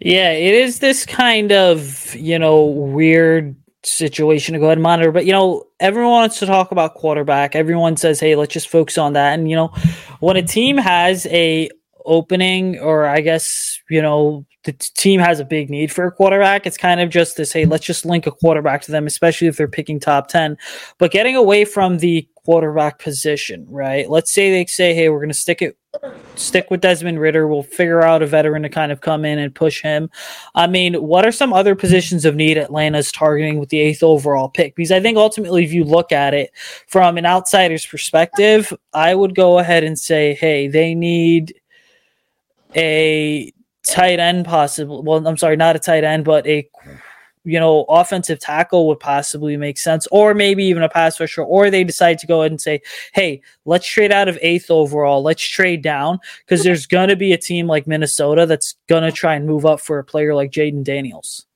Yeah, 0.00 0.32
it 0.32 0.54
is 0.54 0.78
this 0.80 1.06
kind 1.06 1.52
of 1.52 2.14
you 2.14 2.38
know 2.38 2.64
weird 2.64 3.56
situation 3.82 4.52
to 4.52 4.58
go 4.58 4.66
ahead 4.66 4.78
and 4.78 4.82
monitor. 4.82 5.12
But 5.12 5.26
you 5.26 5.32
know, 5.32 5.64
everyone 5.80 6.12
wants 6.12 6.38
to 6.40 6.46
talk 6.46 6.72
about 6.72 6.94
quarterback. 6.94 7.54
Everyone 7.54 7.96
says, 7.96 8.20
"Hey, 8.20 8.36
let's 8.36 8.52
just 8.52 8.68
focus 8.68 8.98
on 8.98 9.14
that." 9.14 9.34
And 9.34 9.48
you 9.48 9.56
know, 9.56 9.68
when 10.20 10.36
a 10.36 10.42
team 10.42 10.76
has 10.76 11.26
a 11.26 11.70
opening, 12.06 12.78
or 12.78 13.06
I 13.06 13.20
guess 13.20 13.80
you 13.90 14.00
know 14.00 14.46
the 14.66 14.72
team 14.72 15.20
has 15.20 15.40
a 15.40 15.44
big 15.44 15.70
need 15.70 15.92
for 15.92 16.04
a 16.04 16.12
quarterback. 16.12 16.66
It's 16.66 16.76
kind 16.76 17.00
of 17.00 17.08
just 17.08 17.36
to 17.36 17.46
say, 17.46 17.64
let's 17.64 17.86
just 17.86 18.04
link 18.04 18.26
a 18.26 18.32
quarterback 18.32 18.82
to 18.82 18.92
them, 18.92 19.06
especially 19.06 19.46
if 19.46 19.56
they're 19.56 19.68
picking 19.68 20.00
top 20.00 20.26
10. 20.26 20.58
But 20.98 21.12
getting 21.12 21.36
away 21.36 21.64
from 21.64 21.98
the 21.98 22.28
quarterback 22.44 22.98
position, 22.98 23.64
right? 23.70 24.10
Let's 24.10 24.34
say 24.34 24.50
they 24.50 24.66
say, 24.66 24.92
hey, 24.92 25.08
we're 25.08 25.20
going 25.20 25.28
to 25.28 25.34
stick 25.34 25.62
it, 25.62 25.78
stick 26.34 26.68
with 26.68 26.80
Desmond 26.80 27.20
Ridder. 27.20 27.46
We'll 27.46 27.62
figure 27.62 28.02
out 28.02 28.22
a 28.22 28.26
veteran 28.26 28.62
to 28.62 28.68
kind 28.68 28.90
of 28.90 29.00
come 29.00 29.24
in 29.24 29.38
and 29.38 29.54
push 29.54 29.82
him. 29.82 30.10
I 30.56 30.66
mean, 30.66 30.94
what 30.94 31.24
are 31.24 31.32
some 31.32 31.52
other 31.52 31.76
positions 31.76 32.24
of 32.24 32.34
need 32.34 32.58
Atlanta's 32.58 33.12
targeting 33.12 33.58
with 33.58 33.68
the 33.68 33.80
eighth 33.80 34.02
overall 34.02 34.48
pick? 34.48 34.74
Because 34.74 34.92
I 34.92 35.00
think 35.00 35.16
ultimately, 35.16 35.64
if 35.64 35.72
you 35.72 35.84
look 35.84 36.10
at 36.10 36.34
it 36.34 36.50
from 36.88 37.18
an 37.18 37.26
outsider's 37.26 37.86
perspective, 37.86 38.72
I 38.92 39.14
would 39.14 39.36
go 39.36 39.60
ahead 39.60 39.84
and 39.84 39.96
say, 39.96 40.34
hey, 40.34 40.66
they 40.66 40.94
need 40.94 41.54
a 42.74 43.52
tight 43.86 44.18
end 44.18 44.44
possible. 44.44 45.02
Well, 45.02 45.26
I'm 45.26 45.36
sorry, 45.36 45.56
not 45.56 45.76
a 45.76 45.78
tight 45.78 46.04
end, 46.04 46.24
but 46.24 46.46
a 46.46 46.68
you 47.44 47.60
know 47.60 47.84
offensive 47.88 48.40
tackle 48.40 48.88
would 48.88 49.00
possibly 49.00 49.56
make 49.56 49.78
sense, 49.78 50.06
or 50.10 50.34
maybe 50.34 50.64
even 50.64 50.82
a 50.82 50.88
pass 50.88 51.20
rusher. 51.20 51.42
Or 51.42 51.70
they 51.70 51.84
decide 51.84 52.18
to 52.18 52.26
go 52.26 52.40
ahead 52.40 52.52
and 52.52 52.60
say, 52.60 52.82
"Hey, 53.12 53.40
let's 53.64 53.86
trade 53.86 54.12
out 54.12 54.28
of 54.28 54.38
eighth 54.42 54.70
overall. 54.70 55.22
Let's 55.22 55.42
trade 55.42 55.82
down 55.82 56.18
because 56.44 56.64
there's 56.64 56.86
going 56.86 57.08
to 57.08 57.16
be 57.16 57.32
a 57.32 57.38
team 57.38 57.66
like 57.66 57.86
Minnesota 57.86 58.46
that's 58.46 58.74
going 58.88 59.04
to 59.04 59.12
try 59.12 59.34
and 59.34 59.46
move 59.46 59.64
up 59.64 59.80
for 59.80 59.98
a 59.98 60.04
player 60.04 60.34
like 60.34 60.50
Jayden 60.50 60.84
Daniels." 60.84 61.46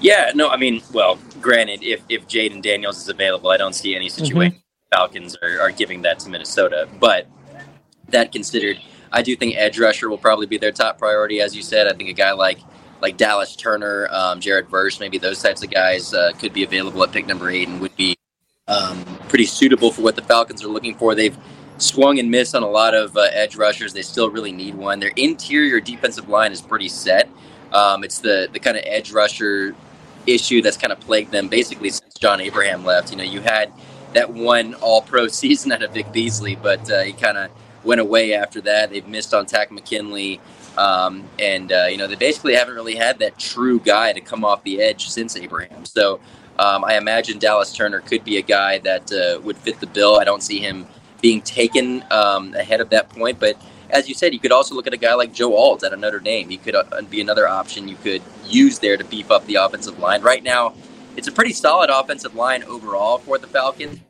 Yeah, 0.00 0.32
no, 0.34 0.50
I 0.50 0.58
mean, 0.58 0.82
well, 0.92 1.18
granted, 1.40 1.82
if 1.82 2.02
if 2.08 2.26
Jayden 2.26 2.62
Daniels 2.62 2.98
is 2.98 3.08
available, 3.08 3.50
I 3.50 3.56
don't 3.56 3.74
see 3.74 3.94
any 3.94 4.06
mm-hmm. 4.06 4.24
situation 4.24 4.52
mm-hmm. 4.52 4.96
Falcons 4.96 5.36
are, 5.42 5.60
are 5.60 5.70
giving 5.70 6.02
that 6.02 6.18
to 6.20 6.28
Minnesota. 6.28 6.88
But 7.00 7.26
that 8.08 8.30
considered 8.30 8.78
I 9.14 9.22
do 9.22 9.36
think 9.36 9.54
edge 9.56 9.78
rusher 9.78 10.10
will 10.10 10.18
probably 10.18 10.46
be 10.46 10.58
their 10.58 10.72
top 10.72 10.98
priority, 10.98 11.40
as 11.40 11.54
you 11.54 11.62
said. 11.62 11.86
I 11.86 11.92
think 11.92 12.10
a 12.10 12.12
guy 12.12 12.32
like 12.32 12.58
like 13.00 13.16
Dallas 13.16 13.54
Turner, 13.54 14.08
um, 14.10 14.40
Jared 14.40 14.68
Verse, 14.68 14.98
maybe 14.98 15.18
those 15.18 15.40
types 15.40 15.62
of 15.62 15.70
guys 15.70 16.12
uh, 16.12 16.32
could 16.38 16.52
be 16.52 16.64
available 16.64 17.02
at 17.04 17.12
pick 17.12 17.26
number 17.26 17.48
eight 17.48 17.68
and 17.68 17.80
would 17.80 17.94
be 17.96 18.16
um, 18.66 19.04
pretty 19.28 19.46
suitable 19.46 19.92
for 19.92 20.02
what 20.02 20.16
the 20.16 20.22
Falcons 20.22 20.64
are 20.64 20.68
looking 20.68 20.96
for. 20.96 21.14
They've 21.14 21.36
swung 21.78 22.18
and 22.18 22.28
missed 22.28 22.56
on 22.56 22.64
a 22.64 22.68
lot 22.68 22.92
of 22.92 23.16
uh, 23.16 23.28
edge 23.32 23.54
rushers. 23.54 23.92
They 23.92 24.02
still 24.02 24.30
really 24.30 24.50
need 24.50 24.74
one. 24.74 24.98
Their 24.98 25.12
interior 25.14 25.80
defensive 25.80 26.28
line 26.28 26.50
is 26.50 26.60
pretty 26.60 26.88
set. 26.88 27.28
Um, 27.72 28.02
it's 28.02 28.18
the 28.18 28.48
the 28.52 28.58
kind 28.58 28.76
of 28.76 28.82
edge 28.84 29.12
rusher 29.12 29.76
issue 30.26 30.60
that's 30.60 30.76
kind 30.76 30.92
of 30.92 30.98
plagued 30.98 31.30
them 31.30 31.46
basically 31.48 31.90
since 31.90 32.14
John 32.14 32.40
Abraham 32.40 32.84
left. 32.84 33.12
You 33.12 33.18
know, 33.18 33.24
you 33.24 33.40
had 33.42 33.72
that 34.14 34.32
one 34.32 34.74
All 34.74 35.02
Pro 35.02 35.28
season 35.42 35.70
out 35.70 35.84
of 35.84 35.92
Vic 35.92 36.10
Beasley, 36.10 36.56
but 36.56 36.90
uh, 36.90 37.02
he 37.02 37.12
kind 37.12 37.38
of 37.38 37.50
went 37.84 38.00
away 38.00 38.34
after 38.34 38.60
that. 38.62 38.90
They've 38.90 39.06
missed 39.06 39.34
on 39.34 39.46
Takk 39.46 39.70
McKinley. 39.70 40.40
Um, 40.76 41.24
and, 41.38 41.70
uh, 41.70 41.86
you 41.88 41.96
know, 41.96 42.06
they 42.06 42.16
basically 42.16 42.54
haven't 42.54 42.74
really 42.74 42.96
had 42.96 43.18
that 43.20 43.38
true 43.38 43.78
guy 43.78 44.12
to 44.12 44.20
come 44.20 44.44
off 44.44 44.64
the 44.64 44.80
edge 44.80 45.08
since 45.08 45.36
Abraham. 45.36 45.84
So 45.84 46.20
um, 46.58 46.84
I 46.84 46.96
imagine 46.96 47.38
Dallas 47.38 47.72
Turner 47.72 48.00
could 48.00 48.24
be 48.24 48.38
a 48.38 48.42
guy 48.42 48.78
that 48.78 49.12
uh, 49.12 49.40
would 49.42 49.56
fit 49.56 49.78
the 49.80 49.86
bill. 49.86 50.16
I 50.16 50.24
don't 50.24 50.42
see 50.42 50.58
him 50.58 50.86
being 51.20 51.40
taken 51.42 52.04
um, 52.10 52.54
ahead 52.54 52.80
of 52.80 52.90
that 52.90 53.08
point. 53.08 53.38
But 53.38 53.56
as 53.90 54.08
you 54.08 54.14
said, 54.14 54.34
you 54.34 54.40
could 54.40 54.52
also 54.52 54.74
look 54.74 54.86
at 54.86 54.92
a 54.92 54.98
guy 54.98 55.14
like 55.14 55.32
Joe 55.32 55.56
Alt 55.56 55.84
at 55.84 55.96
Notre 55.98 56.20
Dame. 56.20 56.48
He 56.48 56.56
could 56.56 56.74
uh, 56.74 57.02
be 57.08 57.20
another 57.20 57.48
option 57.48 57.88
you 57.88 57.96
could 57.96 58.22
use 58.46 58.78
there 58.78 58.96
to 58.96 59.04
beef 59.04 59.30
up 59.30 59.46
the 59.46 59.56
offensive 59.56 59.98
line. 59.98 60.22
Right 60.22 60.42
now, 60.42 60.74
it's 61.16 61.28
a 61.28 61.32
pretty 61.32 61.52
solid 61.52 61.90
offensive 61.90 62.34
line 62.34 62.64
overall 62.64 63.18
for 63.18 63.38
the 63.38 63.46
Falcons. 63.46 64.00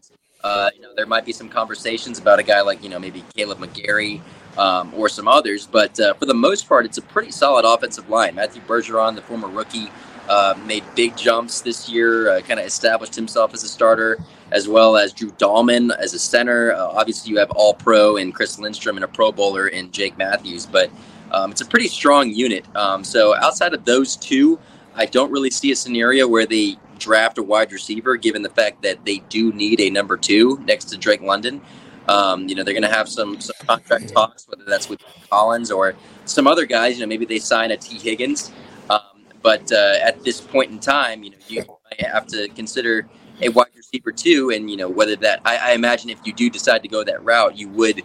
Uh, 0.44 0.70
you 0.74 0.82
know, 0.82 0.90
there 0.94 1.06
might 1.06 1.24
be 1.24 1.32
some 1.32 1.48
conversations 1.48 2.18
about 2.18 2.38
a 2.38 2.42
guy 2.42 2.60
like 2.60 2.82
you 2.82 2.90
know 2.90 2.98
maybe 2.98 3.24
Kaleb 3.34 3.56
McGary 3.56 4.20
um, 4.58 4.92
or 4.94 5.08
some 5.08 5.26
others, 5.26 5.66
but 5.66 5.98
uh, 5.98 6.12
for 6.14 6.26
the 6.26 6.34
most 6.34 6.68
part, 6.68 6.84
it's 6.84 6.98
a 6.98 7.02
pretty 7.02 7.30
solid 7.30 7.64
offensive 7.64 8.10
line. 8.10 8.34
Matthew 8.34 8.60
Bergeron, 8.62 9.14
the 9.14 9.22
former 9.22 9.48
rookie, 9.48 9.88
uh, 10.28 10.54
made 10.66 10.84
big 10.94 11.16
jumps 11.16 11.62
this 11.62 11.88
year, 11.88 12.28
uh, 12.28 12.40
kind 12.42 12.60
of 12.60 12.66
established 12.66 13.14
himself 13.14 13.54
as 13.54 13.64
a 13.64 13.68
starter, 13.68 14.18
as 14.52 14.68
well 14.68 14.98
as 14.98 15.14
Drew 15.14 15.30
Dalman 15.32 15.96
as 15.96 16.12
a 16.12 16.18
center. 16.18 16.74
Uh, 16.74 16.88
obviously, 16.88 17.30
you 17.30 17.38
have 17.38 17.50
All 17.52 17.72
Pro 17.72 18.18
and 18.18 18.34
Chris 18.34 18.58
Lindstrom 18.58 18.96
and 18.98 19.04
a 19.04 19.08
Pro 19.08 19.32
Bowler 19.32 19.68
in 19.68 19.90
Jake 19.92 20.18
Matthews, 20.18 20.66
but 20.66 20.90
um, 21.32 21.50
it's 21.50 21.62
a 21.62 21.66
pretty 21.66 21.88
strong 21.88 22.30
unit. 22.30 22.64
Um, 22.76 23.02
so 23.02 23.34
outside 23.34 23.72
of 23.72 23.86
those 23.86 24.14
two, 24.14 24.58
I 24.94 25.06
don't 25.06 25.32
really 25.32 25.50
see 25.50 25.72
a 25.72 25.76
scenario 25.76 26.28
where 26.28 26.46
they 26.46 26.76
draft 26.98 27.38
a 27.38 27.42
wide 27.42 27.72
receiver, 27.72 28.16
given 28.16 28.42
the 28.42 28.50
fact 28.50 28.82
that 28.82 29.04
they 29.04 29.18
do 29.28 29.52
need 29.52 29.80
a 29.80 29.90
number 29.90 30.16
two 30.16 30.58
next 30.64 30.86
to 30.86 30.98
Drake 30.98 31.22
London. 31.22 31.60
Um, 32.08 32.48
you 32.48 32.54
know, 32.54 32.62
they're 32.62 32.74
going 32.74 32.82
to 32.82 32.94
have 32.94 33.08
some, 33.08 33.40
some 33.40 33.56
contract 33.66 34.12
talks, 34.12 34.46
whether 34.48 34.64
that's 34.64 34.88
with 34.88 35.00
Collins 35.30 35.70
or 35.70 35.94
some 36.26 36.46
other 36.46 36.66
guys. 36.66 36.96
You 36.96 37.00
know, 37.00 37.06
maybe 37.08 37.24
they 37.24 37.38
sign 37.38 37.70
a 37.70 37.76
Tee 37.76 37.98
Higgins. 37.98 38.52
Um, 38.90 39.00
but 39.42 39.70
uh, 39.72 39.96
at 40.02 40.22
this 40.22 40.40
point 40.40 40.70
in 40.70 40.78
time, 40.78 41.22
you 41.22 41.30
know, 41.30 41.36
you 41.48 41.64
have 42.00 42.26
to 42.28 42.48
consider 42.48 43.06
a 43.40 43.48
wide 43.48 43.66
receiver 43.74 44.12
too, 44.12 44.50
and 44.50 44.70
you 44.70 44.76
know 44.76 44.88
whether 44.88 45.16
that. 45.16 45.40
I, 45.44 45.56
I 45.56 45.72
imagine 45.72 46.10
if 46.10 46.20
you 46.24 46.32
do 46.32 46.50
decide 46.50 46.82
to 46.82 46.88
go 46.88 47.04
that 47.04 47.24
route, 47.24 47.56
you 47.56 47.68
would 47.70 48.02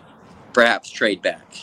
perhaps 0.53 0.89
trade 0.89 1.21
back. 1.21 1.55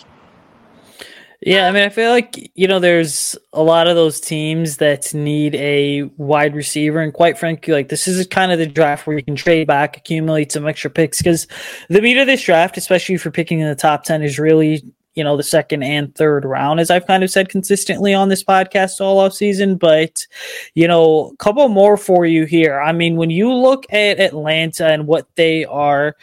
Yeah, 1.42 1.68
I 1.68 1.72
mean, 1.72 1.82
I 1.82 1.90
feel 1.90 2.10
like, 2.10 2.50
you 2.54 2.66
know, 2.66 2.78
there's 2.78 3.36
a 3.52 3.62
lot 3.62 3.88
of 3.88 3.94
those 3.94 4.20
teams 4.20 4.78
that 4.78 5.12
need 5.12 5.54
a 5.56 6.04
wide 6.16 6.54
receiver. 6.54 7.00
And 7.00 7.12
quite 7.12 7.38
frankly, 7.38 7.74
like, 7.74 7.88
this 7.88 8.08
is 8.08 8.26
kind 8.26 8.52
of 8.52 8.58
the 8.58 8.66
draft 8.66 9.06
where 9.06 9.16
you 9.16 9.22
can 9.22 9.36
trade 9.36 9.66
back, 9.66 9.98
accumulate 9.98 10.50
some 10.50 10.66
extra 10.66 10.90
picks. 10.90 11.18
Because 11.18 11.46
the 11.90 12.00
meat 12.00 12.16
of 12.16 12.26
this 12.26 12.42
draft, 12.42 12.78
especially 12.78 13.18
for 13.18 13.30
picking 13.30 13.60
in 13.60 13.68
the 13.68 13.74
top 13.74 14.04
10, 14.04 14.22
is 14.22 14.38
really, 14.38 14.82
you 15.14 15.22
know, 15.22 15.36
the 15.36 15.42
second 15.42 15.82
and 15.82 16.14
third 16.14 16.46
round, 16.46 16.80
as 16.80 16.90
I've 16.90 17.06
kind 17.06 17.22
of 17.22 17.30
said 17.30 17.50
consistently 17.50 18.14
on 18.14 18.30
this 18.30 18.42
podcast 18.42 19.00
all 19.02 19.18
off 19.18 19.34
season. 19.34 19.76
But, 19.76 20.26
you 20.74 20.88
know, 20.88 21.32
a 21.34 21.36
couple 21.36 21.68
more 21.68 21.98
for 21.98 22.24
you 22.24 22.46
here. 22.46 22.80
I 22.80 22.92
mean, 22.92 23.16
when 23.16 23.30
you 23.30 23.52
look 23.52 23.84
at 23.92 24.20
Atlanta 24.20 24.86
and 24.86 25.06
what 25.06 25.26
they 25.36 25.66
are, 25.66 26.16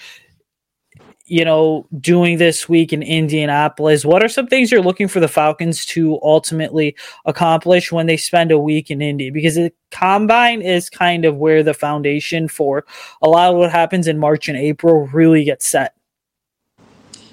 you 1.33 1.43
know, 1.43 1.87
doing 1.99 2.37
this 2.37 2.69
week 2.69 2.93
in 2.93 3.01
Indianapolis? 3.01 4.05
What 4.05 4.23
are 4.23 4.29
some 4.29 4.45
things 4.45 4.71
you're 4.71 4.83
looking 4.83 5.07
for 5.07 5.19
the 5.19 5.27
Falcons 5.27 5.83
to 5.87 6.19
ultimately 6.21 6.95
accomplish 7.25 7.91
when 7.91 8.05
they 8.05 8.17
spend 8.17 8.51
a 8.51 8.59
week 8.59 8.91
in 8.91 9.01
Indy? 9.01 9.31
Because 9.31 9.55
the 9.55 9.73
combine 9.89 10.61
is 10.61 10.91
kind 10.91 11.25
of 11.25 11.37
where 11.37 11.63
the 11.63 11.73
foundation 11.73 12.47
for 12.47 12.85
a 13.23 13.27
lot 13.27 13.51
of 13.51 13.57
what 13.57 13.71
happens 13.71 14.07
in 14.07 14.19
March 14.19 14.47
and 14.47 14.55
April 14.55 15.07
really 15.07 15.43
gets 15.43 15.65
set. 15.65 15.95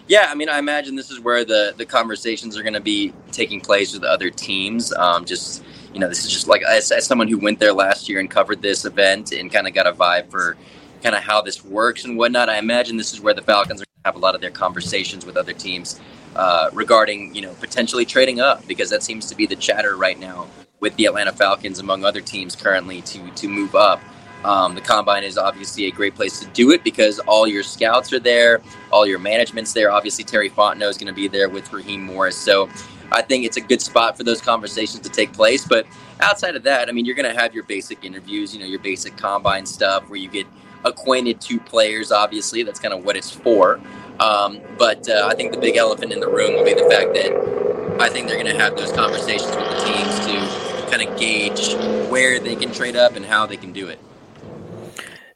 Yeah, 0.08 0.28
I 0.30 0.34
mean, 0.34 0.48
I 0.48 0.58
imagine 0.58 0.96
this 0.96 1.10
is 1.10 1.20
where 1.20 1.44
the 1.44 1.74
the 1.76 1.84
conversations 1.84 2.56
are 2.56 2.62
going 2.62 2.72
to 2.72 2.80
be 2.80 3.12
taking 3.32 3.60
place 3.60 3.92
with 3.92 4.02
other 4.02 4.30
teams. 4.30 4.94
Um, 4.94 5.26
just 5.26 5.62
you 5.92 6.00
know, 6.00 6.08
this 6.08 6.24
is 6.24 6.32
just 6.32 6.48
like 6.48 6.62
as, 6.62 6.90
as 6.90 7.04
someone 7.04 7.28
who 7.28 7.38
went 7.38 7.58
there 7.58 7.74
last 7.74 8.08
year 8.08 8.18
and 8.18 8.30
covered 8.30 8.62
this 8.62 8.86
event 8.86 9.32
and 9.32 9.52
kind 9.52 9.68
of 9.68 9.74
got 9.74 9.86
a 9.86 9.92
vibe 9.92 10.30
for 10.30 10.56
kind 11.02 11.14
of 11.14 11.22
how 11.22 11.40
this 11.40 11.64
works 11.64 12.04
and 12.04 12.16
whatnot. 12.16 12.48
I 12.48 12.58
imagine 12.58 12.96
this 12.96 13.12
is 13.12 13.20
where 13.20 13.34
the 13.34 13.42
Falcons 13.42 13.82
are 13.82 13.84
going 13.84 14.02
to 14.04 14.08
have 14.08 14.16
a 14.16 14.18
lot 14.18 14.34
of 14.34 14.40
their 14.40 14.50
conversations 14.50 15.24
with 15.26 15.36
other 15.36 15.52
teams 15.52 16.00
uh, 16.36 16.70
regarding, 16.72 17.34
you 17.34 17.42
know, 17.42 17.54
potentially 17.54 18.04
trading 18.04 18.40
up 18.40 18.66
because 18.66 18.90
that 18.90 19.02
seems 19.02 19.26
to 19.26 19.34
be 19.34 19.46
the 19.46 19.56
chatter 19.56 19.96
right 19.96 20.18
now 20.18 20.46
with 20.80 20.94
the 20.96 21.06
Atlanta 21.06 21.32
Falcons, 21.32 21.78
among 21.78 22.04
other 22.04 22.20
teams 22.20 22.56
currently, 22.56 23.02
to 23.02 23.30
to 23.32 23.48
move 23.48 23.74
up. 23.74 24.00
Um, 24.44 24.74
the 24.74 24.80
combine 24.80 25.22
is 25.22 25.36
obviously 25.36 25.86
a 25.86 25.90
great 25.90 26.14
place 26.14 26.40
to 26.40 26.46
do 26.46 26.70
it 26.70 26.82
because 26.82 27.18
all 27.20 27.46
your 27.46 27.62
scouts 27.62 28.10
are 28.12 28.18
there, 28.18 28.62
all 28.90 29.06
your 29.06 29.18
management's 29.18 29.74
there. 29.74 29.90
Obviously, 29.90 30.24
Terry 30.24 30.48
Fontenot 30.48 30.88
is 30.88 30.96
going 30.96 31.08
to 31.08 31.12
be 31.12 31.28
there 31.28 31.50
with 31.50 31.70
Raheem 31.72 32.02
Morris. 32.02 32.38
So 32.38 32.70
I 33.12 33.20
think 33.20 33.44
it's 33.44 33.58
a 33.58 33.60
good 33.60 33.82
spot 33.82 34.16
for 34.16 34.24
those 34.24 34.40
conversations 34.40 35.00
to 35.00 35.10
take 35.10 35.34
place. 35.34 35.66
But 35.66 35.86
outside 36.20 36.56
of 36.56 36.62
that, 36.62 36.88
I 36.88 36.92
mean, 36.92 37.04
you're 37.04 37.16
going 37.16 37.30
to 37.30 37.38
have 37.38 37.54
your 37.54 37.64
basic 37.64 38.02
interviews, 38.02 38.54
you 38.54 38.60
know, 38.60 38.66
your 38.66 38.80
basic 38.80 39.16
combine 39.16 39.66
stuff 39.66 40.08
where 40.08 40.18
you 40.18 40.28
get 40.28 40.46
acquainted 40.84 41.40
to 41.42 41.60
players. 41.60 42.12
Obviously, 42.12 42.62
that's 42.62 42.80
kind 42.80 42.94
of 42.94 43.04
what 43.04 43.16
it's 43.16 43.30
for. 43.30 43.80
Um, 44.20 44.60
but 44.78 45.08
uh, 45.08 45.28
I 45.30 45.34
think 45.34 45.52
the 45.52 45.58
big 45.58 45.76
elephant 45.76 46.12
in 46.12 46.20
the 46.20 46.28
room 46.28 46.54
will 46.54 46.64
be 46.64 46.74
the 46.74 46.88
fact 46.90 47.14
that 47.14 48.00
I 48.00 48.08
think 48.08 48.28
they're 48.28 48.42
going 48.42 48.54
to 48.54 48.62
have 48.62 48.76
those 48.76 48.92
conversations 48.92 49.54
with 49.54 49.68
the 49.68 49.84
teams 49.84 50.20
to 50.26 50.90
kind 50.90 51.08
of 51.08 51.18
gauge 51.18 51.74
where 52.10 52.38
they 52.38 52.56
can 52.56 52.72
trade 52.72 52.96
up 52.96 53.16
and 53.16 53.24
how 53.24 53.46
they 53.46 53.56
can 53.56 53.72
do 53.72 53.88
it. 53.88 53.98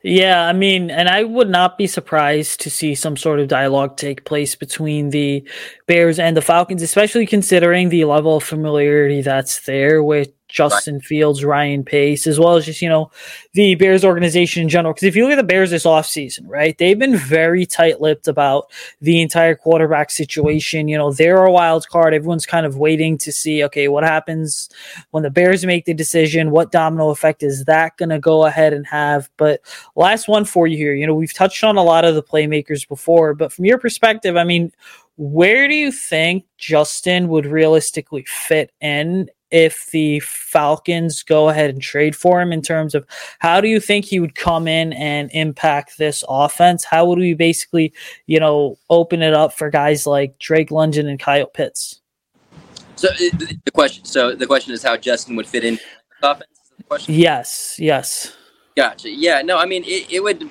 Yeah, 0.07 0.47
I 0.47 0.53
mean, 0.53 0.91
and 0.91 1.09
I 1.09 1.25
would 1.25 1.49
not 1.49 1.79
be 1.79 1.87
surprised 1.87 2.61
to 2.61 2.71
see 2.71 2.95
some 2.95 3.17
sort 3.17 3.41
of 3.41 3.49
dialogue 3.49 3.97
take 3.97 4.27
place 4.27 4.55
between 4.55 5.09
the 5.09 5.49
Bears 5.87 6.19
and 6.19 6.37
the 6.37 6.43
Falcons, 6.43 6.83
especially 6.83 7.25
considering 7.25 7.89
the 7.89 8.05
level 8.05 8.37
of 8.37 8.45
familiarity 8.45 9.23
that's 9.23 9.61
there 9.61 10.03
with 10.03 10.29
Justin 10.55 10.95
right. 10.95 11.05
Fields, 11.05 11.45
Ryan 11.45 11.85
Pace, 11.85 12.29
as 12.29 12.39
well 12.39 12.55
as 12.55 12.65
just, 12.65 12.81
you 12.81 12.89
know, 12.89 13.11
the 13.55 13.75
Bears 13.75 14.05
organization 14.05 14.63
in 14.63 14.69
general. 14.69 14.95
Because 14.95 15.09
if 15.09 15.17
you 15.17 15.25
look 15.25 15.33
at 15.33 15.37
the 15.37 15.43
Bears 15.43 15.73
this 15.73 15.85
offseason, 15.85 16.43
right, 16.47 16.79
they've 16.79 16.99
been 16.99 17.17
very 17.17 17.67
tight 17.67 18.01
lipped 18.01 18.29
about 18.29 18.71
the 19.01 19.21
entire 19.21 19.57
quarterback 19.57 20.13
situation. 20.13 20.87
You 20.87 20.97
know, 20.97 21.13
they're 21.13 21.43
a 21.43 21.51
wild 21.51 21.89
card. 21.89 22.15
Everyone's 22.15 22.47
kind 22.47 22.65
of 22.65 22.79
waiting 22.79 23.19
to 23.19 23.33
see, 23.33 23.65
okay, 23.65 23.89
what 23.89 24.05
happens 24.05 24.69
when 25.11 25.25
the 25.25 25.31
Bears 25.31 25.67
make 25.67 25.87
the 25.87 25.95
decision? 25.95 26.53
What 26.53 26.71
domino 26.71 27.11
effect 27.11 27.43
is 27.43 27.65
that 27.65 27.97
going 27.97 28.11
to 28.11 28.21
go 28.21 28.45
ahead 28.45 28.73
and 28.73 28.87
have? 28.87 29.29
But 29.37 29.61
last 29.97 30.29
one 30.29 30.45
for 30.45 30.69
you 30.69 30.77
here. 30.77 30.95
You 30.95 31.09
know, 31.09 31.15
we've 31.15 31.35
touched 31.35 31.65
on 31.65 31.77
a 31.77 31.83
lot 31.83 32.05
of 32.05 32.15
the 32.15 32.23
playmakers 32.23 32.89
before, 32.89 33.35
but 33.35 33.53
from 33.53 33.65
your 33.65 33.79
perspective, 33.79 34.37
I 34.37 34.45
mean, 34.45 34.71
where 35.17 35.67
do 35.67 35.75
you 35.75 35.91
think 35.91 36.45
Justin 36.59 37.29
would 37.29 37.47
realistically 37.47 38.25
fit 38.29 38.73
in 38.81 39.31
if 39.55 39.87
the 39.93 40.19
Falcons 40.19 41.23
go 41.23 41.49
ahead 41.49 41.71
and 41.71 41.81
trade 41.81 42.17
for 42.17 42.41
him 42.41 42.53
in 42.53 42.61
terms 42.61 42.93
of 42.93 43.07
how 43.39 43.61
do 43.61 43.69
you 43.69 43.79
think 43.79 44.05
he 44.05 44.19
would 44.19 44.35
come 44.35 44.67
in 44.67 44.93
and 44.95 45.31
impact 45.33 45.97
this 45.97 46.25
offense? 46.29 46.83
How 46.83 47.07
would 47.07 47.21
we 47.21 47.35
basically, 47.35 47.95
you 48.27 48.41
know, 48.41 48.77
open 48.91 49.23
it 49.23 49.33
up 49.33 49.57
for 49.57 49.71
guys 49.71 50.09
like 50.09 50.41
Drake 50.41 50.73
London 50.73 51.07
and 51.07 51.21
Kyle 51.21 51.47
Pitts? 51.47 52.01
So 52.97 53.07
the 53.09 53.71
question, 53.73 54.05
so 54.05 54.35
the 54.35 54.47
question 54.47 54.75
is 54.75 54.83
how 54.83 54.97
Justin 54.97 55.37
would 55.37 55.47
fit 55.47 55.63
in 55.63 55.79
offense. 56.21 56.51
Yes, 57.07 57.77
yes. 57.79 58.37
Gotcha. 58.77 59.09
Yeah, 59.09 59.41
no, 59.43 59.57
I 59.59 59.67
mean 59.67 59.85
it, 59.85 60.11
it 60.11 60.21
would 60.21 60.51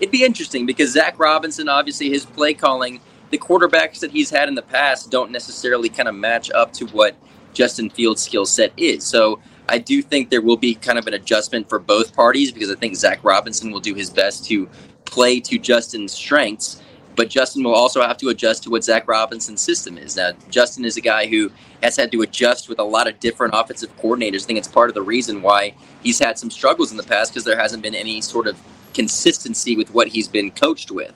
it'd 0.00 0.10
be 0.10 0.24
interesting 0.24 0.66
because 0.66 0.90
Zach 0.90 1.16
Robinson, 1.16 1.68
obviously, 1.68 2.10
his 2.10 2.24
play 2.26 2.54
calling, 2.54 3.00
the 3.30 3.38
quarterbacks 3.38 4.00
that 4.00 4.10
he's 4.10 4.30
had 4.30 4.48
in 4.48 4.56
the 4.56 4.62
past 4.62 5.12
don't 5.12 5.30
necessarily 5.30 5.88
kind 5.88 6.08
of 6.08 6.16
match 6.16 6.50
up 6.50 6.72
to 6.72 6.86
what 6.86 7.14
Justin 7.52 7.90
Fields' 7.90 8.22
skill 8.22 8.46
set 8.46 8.72
is. 8.76 9.04
So 9.04 9.40
I 9.68 9.78
do 9.78 10.02
think 10.02 10.30
there 10.30 10.42
will 10.42 10.56
be 10.56 10.74
kind 10.74 10.98
of 10.98 11.06
an 11.06 11.14
adjustment 11.14 11.68
for 11.68 11.78
both 11.78 12.14
parties 12.14 12.52
because 12.52 12.70
I 12.70 12.74
think 12.74 12.96
Zach 12.96 13.22
Robinson 13.22 13.70
will 13.70 13.80
do 13.80 13.94
his 13.94 14.10
best 14.10 14.44
to 14.46 14.68
play 15.04 15.40
to 15.40 15.58
Justin's 15.58 16.12
strengths, 16.12 16.82
but 17.16 17.28
Justin 17.28 17.62
will 17.62 17.74
also 17.74 18.02
have 18.02 18.16
to 18.18 18.28
adjust 18.28 18.62
to 18.64 18.70
what 18.70 18.82
Zach 18.82 19.06
Robinson's 19.06 19.60
system 19.60 19.98
is. 19.98 20.16
Now, 20.16 20.32
Justin 20.48 20.84
is 20.84 20.96
a 20.96 21.00
guy 21.00 21.26
who 21.26 21.50
has 21.82 21.96
had 21.96 22.10
to 22.12 22.22
adjust 22.22 22.68
with 22.68 22.78
a 22.78 22.84
lot 22.84 23.06
of 23.08 23.20
different 23.20 23.54
offensive 23.54 23.94
coordinators. 23.98 24.44
I 24.44 24.46
think 24.46 24.58
it's 24.58 24.68
part 24.68 24.88
of 24.88 24.94
the 24.94 25.02
reason 25.02 25.42
why 25.42 25.74
he's 26.02 26.18
had 26.18 26.38
some 26.38 26.50
struggles 26.50 26.90
in 26.90 26.96
the 26.96 27.02
past 27.02 27.32
because 27.32 27.44
there 27.44 27.58
hasn't 27.58 27.82
been 27.82 27.94
any 27.94 28.20
sort 28.20 28.46
of 28.46 28.58
consistency 28.94 29.76
with 29.76 29.92
what 29.92 30.08
he's 30.08 30.28
been 30.28 30.50
coached 30.50 30.90
with. 30.90 31.12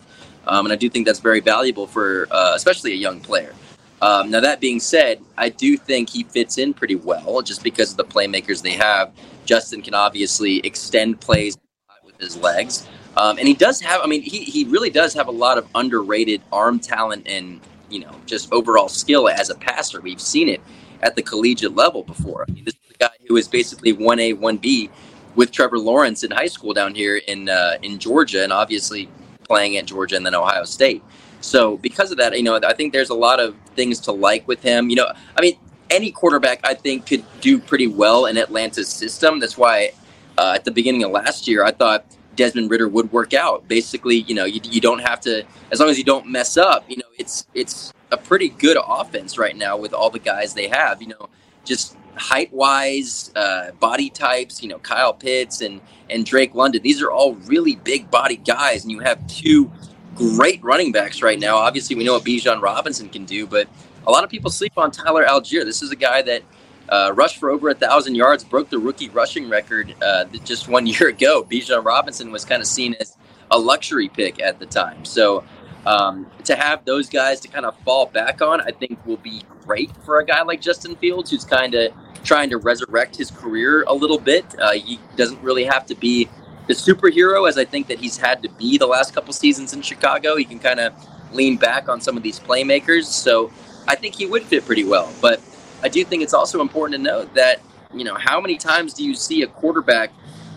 Um, 0.47 0.67
and 0.67 0.73
I 0.73 0.77
do 0.77 0.89
think 0.89 1.07
that's 1.07 1.19
very 1.19 1.41
valuable 1.41 1.87
for, 1.87 2.29
uh, 2.31 2.53
especially 2.55 2.93
a 2.93 2.97
young 2.97 3.21
player. 3.21 3.55
Um, 4.03 4.31
now, 4.31 4.41
that 4.41 4.61
being 4.61 4.81
said, 4.81 5.21
I 5.39 5.49
do 5.49 5.77
think 5.77 6.11
he 6.11 6.25
fits 6.25 6.59
in 6.59 6.75
pretty 6.75 6.97
well 6.97 7.41
just 7.43 7.63
because 7.63 7.91
of 7.93 7.97
the 7.97 8.05
playmakers 8.05 8.63
they 8.63 8.73
have. 8.73 9.13
Justin 9.47 9.81
can 9.81 9.95
obviously 9.95 10.59
extend 10.59 11.21
plays 11.21 11.57
with 12.05 12.19
his 12.21 12.37
legs. 12.37 12.87
Um, 13.17 13.39
and 13.39 13.49
he 13.49 13.55
does 13.55 13.81
have, 13.81 14.03
I 14.03 14.07
mean, 14.07 14.21
he, 14.21 14.41
he 14.41 14.65
really 14.65 14.91
does 14.91 15.15
have 15.15 15.29
a 15.29 15.33
lot 15.33 15.57
of 15.57 15.67
underrated 15.75 16.43
arm 16.53 16.79
talent 16.79 17.27
and, 17.27 17.61
you 17.89 18.01
know, 18.01 18.15
just 18.27 18.53
overall 18.53 18.89
skill 18.89 19.29
as 19.29 19.49
a 19.49 19.55
passer. 19.55 20.01
We've 20.03 20.21
seen 20.21 20.49
it 20.49 20.61
at 21.03 21.17
the 21.17 21.23
collegiate 21.23 21.75
level 21.75 22.03
before. 22.03 22.45
I 22.47 22.53
mean, 22.53 22.65
this 22.65 22.75
is 22.75 22.95
a 22.95 22.99
guy 22.99 23.11
who 23.27 23.37
is 23.37 23.49
basically 23.49 23.95
1A, 23.95 24.35
1B 24.35 24.91
with 25.35 25.51
Trevor 25.51 25.79
Lawrence 25.79 26.25
in 26.25 26.31
high 26.31 26.47
school 26.47 26.75
down 26.75 26.95
here 26.95 27.17
in, 27.17 27.49
uh, 27.49 27.79
in 27.83 27.99
Georgia 27.99 28.43
and 28.43 28.53
obviously 28.53 29.09
playing 29.45 29.79
at 29.79 29.87
Georgia 29.87 30.17
and 30.17 30.27
then 30.27 30.35
Ohio 30.35 30.65
State. 30.65 31.03
So 31.41 31.79
because 31.79 32.11
of 32.11 32.19
that, 32.19 32.37
you 32.37 32.43
know, 32.43 32.61
I 32.67 32.75
think 32.75 32.93
there's 32.93 33.11
a 33.11 33.15
lot 33.15 33.41
of 33.41 33.55
things 33.77 34.01
to 34.01 34.13
like 34.13 34.47
with 34.49 34.63
him. 34.63 34.91
You 34.91 34.97
know, 34.97 35.13
I 35.37 35.41
mean, 35.41 35.59
any 35.91 36.11
quarterback 36.11 36.61
I 36.65 36.75
think 36.75 37.07
could 37.07 37.25
do 37.41 37.59
pretty 37.59 37.87
well 37.87 38.27
in 38.27 38.37
Atlanta's 38.37 38.89
system. 38.89 39.39
That's 39.39 39.57
why 39.57 39.93
uh, 40.39 40.53
at 40.57 40.65
the 40.65 40.71
beginning 40.71 41.05
of 41.05 41.13
last 41.13 41.47
year 41.47 41.65
I 41.65 41.71
thought 41.71 42.05
Desmond 42.35 42.71
Ridder 42.71 42.89
would 42.89 43.13
work 43.13 43.35
out. 43.35 43.69
Basically, 43.69 44.17
you 44.17 44.35
know, 44.35 44.45
you, 44.45 44.61
you 44.65 44.81
don't 44.81 45.01
have 45.01 45.21
to 45.21 45.45
as 45.71 45.81
long 45.81 45.89
as 45.89 45.99
you 45.99 46.05
don't 46.05 46.27
mess 46.27 46.57
up. 46.57 46.85
You 46.89 46.97
know, 46.99 47.09
it's 47.19 47.47
it's 47.55 47.93
a 48.11 48.17
pretty 48.17 48.49
good 48.49 48.77
offense 48.85 49.39
right 49.39 49.57
now 49.57 49.77
with 49.77 49.93
all 49.93 50.11
the 50.11 50.19
guys 50.19 50.55
they 50.55 50.69
have. 50.69 51.01
You 51.01 51.09
know, 51.09 51.29
just 51.65 51.97
height 52.17 52.53
wise, 52.53 53.31
uh, 53.37 53.73
body 53.73 54.11
types, 54.11 54.63
you 54.63 54.69
know, 54.69 54.79
Kyle 54.79 55.13
Pitts 55.13 55.61
and, 55.61 55.81
and 56.11 56.25
Drake 56.25 56.55
London, 56.55 56.83
these 56.83 57.03
are 57.03 57.11
all 57.11 57.35
really 57.47 57.77
big 57.77 58.11
body 58.11 58.37
guys. 58.37 58.83
And 58.83 58.91
you 58.91 59.01
have 59.01 59.25
two 59.27 59.71
great 60.17 60.63
running 60.65 60.93
backs 60.93 61.23
right 61.23 61.39
now. 61.39 61.57
Obviously, 61.57 61.95
we 61.95 62.05
know 62.05 62.15
what 62.15 62.25
Bijan 62.25 62.61
Robinson 62.61 63.09
can 63.09 63.25
do, 63.25 63.47
but 63.47 63.69
a 64.07 64.11
lot 64.11 64.25
of 64.25 64.31
people 64.31 64.51
sleep 64.51 64.73
on 64.77 64.91
Tyler 64.91 65.25
Allgeier. 65.25 65.65
This 65.65 65.83
is 65.83 65.91
a 65.91 65.97
guy 65.97 66.23
that 66.23 66.43
uh, 66.89 67.13
rushed 67.15 67.39
for 67.39 67.51
over 67.51 67.69
a 67.69 67.75
thousand 67.75 68.15
yards, 68.15 68.45
broke 68.45 68.71
the 68.71 68.79
rookie 68.79 69.09
rushing 69.11 69.49
record 69.49 69.95
uh, 70.03 70.25
just 70.45 70.69
one 70.69 70.87
year 70.87 71.09
ago. 71.09 71.45
Bijan 71.45 71.85
Robinson 71.85 72.31
was 72.31 72.45
kind 72.45 72.61
of 72.61 72.67
seen 72.67 72.95
as 73.01 73.17
a 73.51 73.59
luxury 73.59 74.09
pick 74.09 74.41
at 74.41 74.59
the 74.59 74.67
time. 74.67 75.05
So 75.05 75.45
um, 75.85 76.27
to 76.45 76.57
have 76.57 76.85
those 76.85 77.09
guys 77.09 77.41
to 77.41 77.49
kind 77.49 77.65
of 77.65 77.79
fall 77.81 78.07
back 78.07 78.43
on, 78.43 78.61
I 78.61 78.71
think 78.71 79.05
will 79.07 79.19
be 79.19 79.43
great 79.65 79.91
for 80.05 80.19
a 80.19 80.25
guy 80.25 80.43
like 80.43 80.61
Justin 80.61 80.97
Fields, 80.97 81.31
who's 81.31 81.45
kind 81.45 81.75
of 81.75 81.93
trying 82.25 82.51
to 82.51 82.59
resurrect 82.59 83.17
his 83.17 83.31
career 83.31 83.85
a 83.87 83.95
little 83.95 84.19
bit. 84.19 84.45
Uh, 84.59 84.73
he 84.73 84.99
doesn't 85.17 85.41
really 85.43 85.65
have 85.65 85.87
to 85.87 85.95
be 85.95 86.29
the 86.67 86.75
superhero 86.75 87.49
as 87.49 87.59
I 87.59 87.65
think 87.65 87.87
that 87.89 87.99
he's 87.99 88.17
had 88.17 88.43
to 88.43 88.49
be 88.51 88.79
the 88.79 88.87
last 88.87 89.15
couple 89.15 89.33
seasons 89.33 89.73
in 89.73 89.83
Chicago. 89.83 90.37
He 90.37 90.45
can 90.45 90.59
kind 90.59 90.81
of 90.81 90.93
lean 91.33 91.57
back 91.57 91.89
on 91.89 92.01
some 92.01 92.17
of 92.17 92.23
these 92.23 92.41
playmakers. 92.41 93.05
So 93.05 93.53
I 93.87 93.95
think 93.95 94.15
he 94.15 94.27
would 94.27 94.43
fit 94.43 94.65
pretty 94.65 94.85
well. 94.85 95.13
But 95.21 95.41
I 95.83 95.89
do 95.89 96.05
think 96.05 96.23
it's 96.23 96.35
also 96.35 96.61
important 96.61 96.97
to 96.97 97.03
note 97.03 97.35
that, 97.35 97.61
you 97.95 98.05
know, 98.05 98.15
how 98.15 98.41
many 98.41 98.57
times 98.57 98.95
do 98.95 99.05
you 99.05 99.15
see 99.15 99.43
a 99.43 99.47
quarterback 99.47 100.11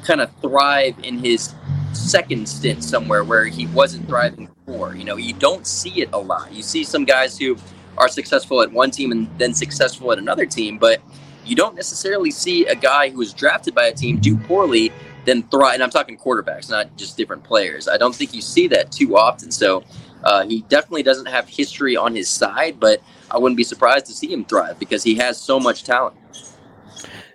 kind 0.04 0.22
of 0.22 0.32
thrive 0.42 0.96
in 1.04 1.20
his 1.20 1.54
second 1.94 2.48
stint 2.48 2.84
somewhere 2.84 3.24
where 3.24 3.46
he 3.46 3.68
wasn't 3.68 4.08
thriving 4.08 4.50
before? 4.66 4.96
You 4.96 5.04
know, 5.04 5.18
you 5.18 5.34
don't 5.34 5.68
see 5.68 6.02
it 6.02 6.10
a 6.14 6.18
lot. 6.20 6.52
You 6.52 6.64
see 6.64 6.84
some 6.84 7.06
guys 7.06 7.38
who 7.38 7.58
are 7.98 8.08
successful 8.08 8.62
at 8.62 8.72
one 8.72 8.92
team 8.92 9.12
and 9.12 9.30
then 9.38 9.54
successful 9.54 10.12
at 10.12 10.18
another 10.18 10.46
team, 10.46 10.78
but 10.78 11.02
you 11.46 11.56
don't 11.56 11.76
necessarily 11.76 12.32
see 12.32 12.66
a 12.68 12.76
guy 12.76 13.10
who 13.10 13.18
was 13.18 13.34
drafted 13.34 13.76
by 13.76 13.86
a 13.86 13.94
team 13.94 14.20
do 14.20 14.38
poorly 14.38 14.92
then 15.26 15.44
thrive. 15.44 15.76
And 15.76 15.84
I'm 15.84 15.90
talking 15.90 16.18
quarterbacks, 16.18 16.70
not 16.70 16.96
just 16.98 17.18
different 17.18 17.44
players. 17.44 17.88
I 17.88 17.98
don't 17.98 18.16
think 18.16 18.34
you 18.34 18.42
see 18.42 18.68
that 18.68 18.92
too 18.92 19.18
often. 19.18 19.52
So 19.52 19.84
uh, 20.24 20.46
he 20.46 20.62
definitely 20.64 21.04
doesn't 21.04 21.28
have 21.28 21.48
history 21.48 21.96
on 21.96 22.16
his 22.16 22.30
side, 22.30 22.80
but 22.80 23.02
I 23.32 23.38
wouldn't 23.38 23.58
be 23.58 23.64
surprised 23.64 24.06
to 24.08 24.14
see 24.14 24.32
him 24.32 24.46
thrive 24.46 24.80
because 24.80 25.04
he 25.04 25.16
has 25.16 25.40
so 25.40 25.60
much 25.60 25.84
talent. 25.84 26.18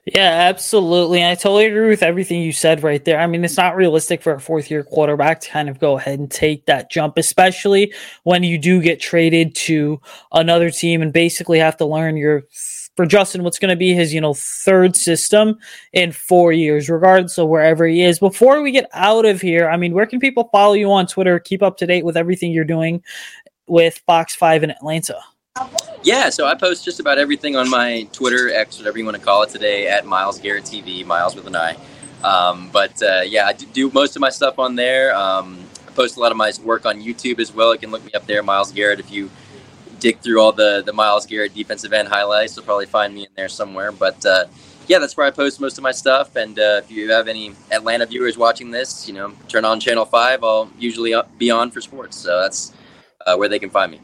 Yeah, 0.07 0.49
absolutely. 0.51 1.25
I 1.25 1.35
totally 1.35 1.65
agree 1.65 1.89
with 1.89 2.03
everything 2.03 2.43
you 2.43 2.53
said 2.53 2.83
right 2.83 3.03
there. 3.03 3.19
I 3.19 3.27
mean, 3.27 3.43
it's 3.43 3.57
not 3.57 3.75
realistic 3.75 4.21
for 4.21 4.35
a 4.35 4.41
fourth 4.41 4.71
year 4.71 4.85
quarterback 4.85 5.41
to 5.41 5.49
kind 5.49 5.71
of 5.71 5.79
go 5.79 5.97
ahead 5.97 6.19
and 6.19 6.31
take 6.31 6.67
that 6.67 6.91
jump, 6.91 7.17
especially 7.17 7.95
when 8.25 8.43
you 8.43 8.59
do 8.59 8.83
get 8.83 9.01
traded 9.01 9.55
to 9.55 10.03
another 10.31 10.71
team 10.71 11.01
and 11.01 11.11
basically 11.11 11.59
have 11.59 11.79
to 11.79 11.87
learn 11.87 12.19
your 12.19 12.43
for 12.97 13.07
Justin 13.07 13.43
what's 13.43 13.59
going 13.59 13.71
to 13.71 13.77
be 13.77 13.93
his, 13.93 14.15
you 14.15 14.21
know, 14.21 14.35
third 14.35 14.97
system 14.97 15.59
in 15.93 16.13
four 16.13 16.53
years, 16.53 16.89
regardless 16.89 17.39
of 17.39 17.49
wherever 17.49 17.87
he 17.87 18.03
is. 18.03 18.19
Before 18.19 18.63
we 18.63 18.71
get 18.71 18.89
out 18.93 19.25
of 19.25 19.41
here, 19.41 19.69
I 19.69 19.77
mean, 19.77 19.93
where 19.93 20.07
can 20.07 20.21
people 20.21 20.49
follow 20.53 20.75
you 20.75 20.91
on 20.93 21.07
Twitter? 21.07 21.39
Keep 21.39 21.63
up 21.63 21.77
to 21.79 21.87
date 21.87 22.05
with 22.05 22.17
everything 22.17 22.53
you're 22.53 22.65
doing 22.65 23.03
with 23.67 24.03
Fox 24.07 24.35
5 24.35 24.63
in 24.63 24.71
Atlanta. 24.71 25.19
Yeah, 26.03 26.31
so 26.31 26.47
I 26.47 26.55
post 26.55 26.85
just 26.85 27.01
about 27.01 27.19
everything 27.19 27.57
on 27.57 27.71
my 27.71 28.09
Twitter, 28.13 28.51
X, 28.51 28.79
whatever 28.79 28.99
you 28.99 29.05
want 29.05 29.17
to 29.17 29.23
call 29.23 29.43
it 29.43 29.51
today, 29.51 29.87
at 29.87 30.05
Miles 30.05 30.39
Garrett 30.41 30.65
TV, 30.65 31.07
Miles 31.07 31.35
with 31.35 31.47
an 31.47 31.57
I. 31.57 31.77
Um, 32.25 32.71
but 32.73 33.01
uh, 33.03 33.23
yeah, 33.25 33.47
I 33.47 33.53
do 33.53 33.91
most 33.91 34.17
of 34.17 34.21
my 34.21 34.31
stuff 34.31 34.59
on 34.59 34.75
there. 34.75 35.15
Um, 35.15 35.65
I 35.87 35.93
post 35.93 36.17
a 36.17 36.21
lot 36.21 36.33
of 36.33 36.37
my 36.37 36.53
work 36.65 36.87
on 36.87 37.01
YouTube 37.01 37.39
as 37.39 37.55
well. 37.55 37.73
You 37.73 37.79
can 37.79 37.91
look 37.91 38.05
me 38.05 38.11
up 38.15 38.27
there, 38.27 38.43
Miles 38.43 38.73
Garrett, 38.73 38.99
if 38.99 39.11
you 39.13 39.31
dig 40.05 40.21
through 40.21 40.39
all 40.39 40.53
the 40.53 40.83
the 40.85 40.93
Miles 40.93 41.25
Garrett 41.25 41.55
defensive 41.55 41.93
end 41.95 42.09
highlights. 42.09 42.55
You'll 42.55 42.67
probably 42.67 42.87
find 42.87 43.15
me 43.15 43.23
in 43.23 43.31
there 43.37 43.49
somewhere. 43.49 43.91
But 43.91 44.25
uh, 44.27 44.45
yeah, 44.87 44.99
that's 44.99 45.17
where 45.17 45.27
I 45.27 45.31
post 45.31 45.61
most 45.61 45.79
of 45.79 45.83
my 45.83 45.93
stuff. 45.93 46.37
And 46.37 46.59
uh, 46.59 46.83
if 46.85 46.91
you 46.91 47.11
have 47.11 47.27
any 47.27 47.55
Atlanta 47.73 48.05
viewers 48.05 48.37
watching 48.37 48.71
this, 48.71 49.09
you 49.09 49.15
know, 49.15 49.33
turn 49.49 49.65
on 49.65 49.81
Channel 49.81 50.05
Five. 50.05 50.45
I'll 50.45 50.71
usually 50.79 51.15
be 51.39 51.51
on 51.51 51.71
for 51.71 51.81
sports, 51.81 52.19
so 52.19 52.39
that's 52.43 52.75
uh, 53.27 53.35
where 53.37 53.49
they 53.49 53.59
can 53.59 53.71
find 53.71 53.93
me. 53.93 54.01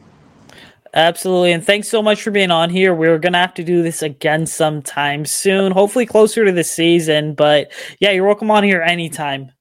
Absolutely. 0.93 1.53
And 1.53 1.65
thanks 1.65 1.87
so 1.87 2.01
much 2.01 2.21
for 2.21 2.31
being 2.31 2.51
on 2.51 2.69
here. 2.69 2.93
We're 2.93 3.17
going 3.17 3.31
to 3.31 3.39
have 3.39 3.53
to 3.53 3.63
do 3.63 3.81
this 3.81 4.01
again 4.01 4.45
sometime 4.45 5.25
soon, 5.25 5.71
hopefully 5.71 6.05
closer 6.05 6.43
to 6.43 6.51
the 6.51 6.65
season. 6.65 7.33
But 7.33 7.71
yeah, 8.01 8.11
you're 8.11 8.25
welcome 8.25 8.51
on 8.51 8.63
here 8.63 8.81
anytime. 8.81 9.51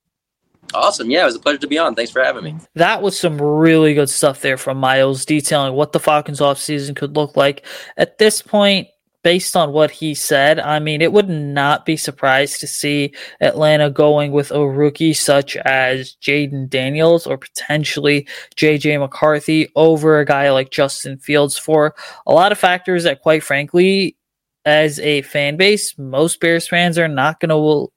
Awesome. 0.75 1.11
Yeah, 1.11 1.23
it 1.23 1.27
was 1.27 1.37
a 1.37 1.41
pleasure 1.41 1.59
to 1.59 1.67
be 1.67 1.79
on. 1.79 1.95
Thanks 1.95 2.11
for 2.11 2.23
having 2.23 2.45
me. 2.45 2.57
That 2.75 3.03
was 3.03 3.19
some 3.19 3.41
really 3.41 3.95
good 3.95 4.11
stuff 4.11 4.41
there 4.41 4.57
from 4.57 4.79
Miles 4.79 5.25
detailing 5.25 5.75
what 5.75 5.93
the 5.93 6.01
Falcons 6.01 6.41
offseason 6.41 6.97
could 6.97 7.17
look 7.17 7.37
like. 7.37 7.67
At 7.97 8.19
this 8.19 8.43
point, 8.43 8.89
based 9.23 9.57
on 9.57 9.73
what 9.73 9.91
he 9.91 10.15
said, 10.15 10.59
I 10.59 10.79
mean, 10.79 11.03
it 11.03 11.13
would 11.13 11.29
not 11.29 11.85
be 11.85 11.97
surprised 11.97 12.61
to 12.61 12.67
see 12.67 13.13
Atlanta 13.41 13.91
going 13.91 14.33
with 14.33 14.51
a 14.51 14.67
rookie 14.67 15.13
such 15.13 15.57
as 15.57 16.17
Jayden 16.23 16.69
Daniels 16.69 17.27
or 17.27 17.37
potentially 17.37 18.27
JJ 18.57 18.99
McCarthy 18.99 19.69
over 19.77 20.21
a 20.21 20.25
guy 20.25 20.51
like 20.51 20.71
Justin 20.71 21.19
Fields 21.19 21.59
for 21.59 21.95
a 22.27 22.33
lot 22.33 22.53
of 22.53 22.59
factors 22.59 23.05
that, 23.05 23.21
quite 23.23 23.43
frankly, 23.43 24.17
as 24.65 24.99
a 25.01 25.23
fan 25.23 25.57
base, 25.57 25.99
most 25.99 26.41
Bears 26.41 26.69
fans 26.69 26.99
are 26.99 27.09
not 27.09 27.41
going 27.41 27.49
to 27.51 27.93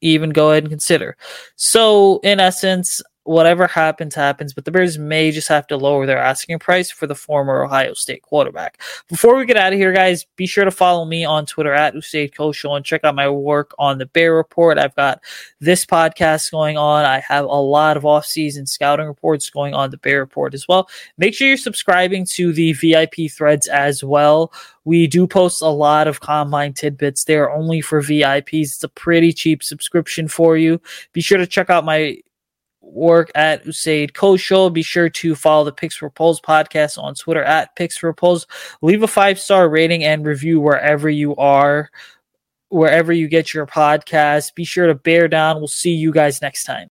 even 0.00 0.30
go 0.30 0.50
ahead 0.50 0.64
and 0.64 0.70
consider. 0.70 1.16
So, 1.56 2.20
in 2.22 2.40
essence, 2.40 3.00
whatever 3.26 3.66
happens, 3.66 4.14
happens, 4.14 4.54
but 4.54 4.64
the 4.64 4.70
Bears 4.70 4.98
may 4.98 5.30
just 5.30 5.48
have 5.48 5.66
to 5.66 5.76
lower 5.76 6.06
their 6.06 6.18
asking 6.18 6.58
price 6.58 6.90
for 6.90 7.06
the 7.06 7.14
former 7.14 7.64
Ohio 7.64 7.92
State 7.94 8.22
quarterback. 8.22 8.80
Before 9.08 9.36
we 9.36 9.44
get 9.44 9.56
out 9.56 9.72
of 9.72 9.78
here, 9.78 9.92
guys, 9.92 10.24
be 10.36 10.46
sure 10.46 10.64
to 10.64 10.70
follow 10.70 11.04
me 11.04 11.24
on 11.24 11.44
Twitter 11.46 11.72
at 11.72 11.94
Usayd 11.94 12.34
Koshul 12.34 12.76
and 12.76 12.84
check 12.84 13.04
out 13.04 13.14
my 13.14 13.28
work 13.28 13.74
on 13.78 13.98
the 13.98 14.06
Bear 14.06 14.34
Report. 14.34 14.78
I've 14.78 14.94
got 14.94 15.20
this 15.60 15.84
podcast 15.84 16.50
going 16.50 16.76
on. 16.76 17.04
I 17.04 17.20
have 17.20 17.44
a 17.44 17.48
lot 17.48 17.96
of 17.96 18.06
off-season 18.06 18.66
scouting 18.66 19.06
reports 19.06 19.50
going 19.50 19.74
on 19.74 19.90
the 19.90 19.98
Bear 19.98 20.20
Report 20.20 20.54
as 20.54 20.68
well. 20.68 20.88
Make 21.18 21.34
sure 21.34 21.48
you're 21.48 21.56
subscribing 21.56 22.24
to 22.26 22.52
the 22.52 22.72
VIP 22.74 23.30
threads 23.30 23.66
as 23.66 24.04
well. 24.04 24.52
We 24.84 25.08
do 25.08 25.26
post 25.26 25.62
a 25.62 25.68
lot 25.68 26.06
of 26.06 26.20
combine 26.20 26.72
tidbits. 26.72 27.24
They're 27.24 27.50
only 27.50 27.80
for 27.80 28.00
VIPs. 28.00 28.60
It's 28.62 28.84
a 28.84 28.88
pretty 28.88 29.32
cheap 29.32 29.64
subscription 29.64 30.28
for 30.28 30.56
you. 30.56 30.80
Be 31.12 31.20
sure 31.20 31.38
to 31.38 31.46
check 31.46 31.70
out 31.70 31.84
my 31.84 32.18
work 32.86 33.30
at 33.34 33.64
Usayd 33.64 34.12
Koshul. 34.12 34.72
Be 34.72 34.82
sure 34.82 35.08
to 35.08 35.34
follow 35.34 35.64
the 35.64 35.72
Picks 35.72 35.96
for 35.96 36.10
Poles 36.10 36.40
podcast 36.40 37.02
on 37.02 37.14
Twitter 37.14 37.42
at 37.42 37.74
Picks 37.76 37.96
for 37.96 38.12
Poles. 38.12 38.46
Leave 38.82 39.02
a 39.02 39.08
five 39.08 39.38
star 39.38 39.68
rating 39.68 40.04
and 40.04 40.24
review 40.24 40.60
wherever 40.60 41.08
you 41.08 41.36
are, 41.36 41.90
wherever 42.68 43.12
you 43.12 43.28
get 43.28 43.52
your 43.52 43.66
podcast. 43.66 44.54
Be 44.54 44.64
sure 44.64 44.86
to 44.86 44.94
bear 44.94 45.28
down. 45.28 45.58
We'll 45.58 45.68
see 45.68 45.92
you 45.92 46.12
guys 46.12 46.40
next 46.40 46.64
time. 46.64 46.88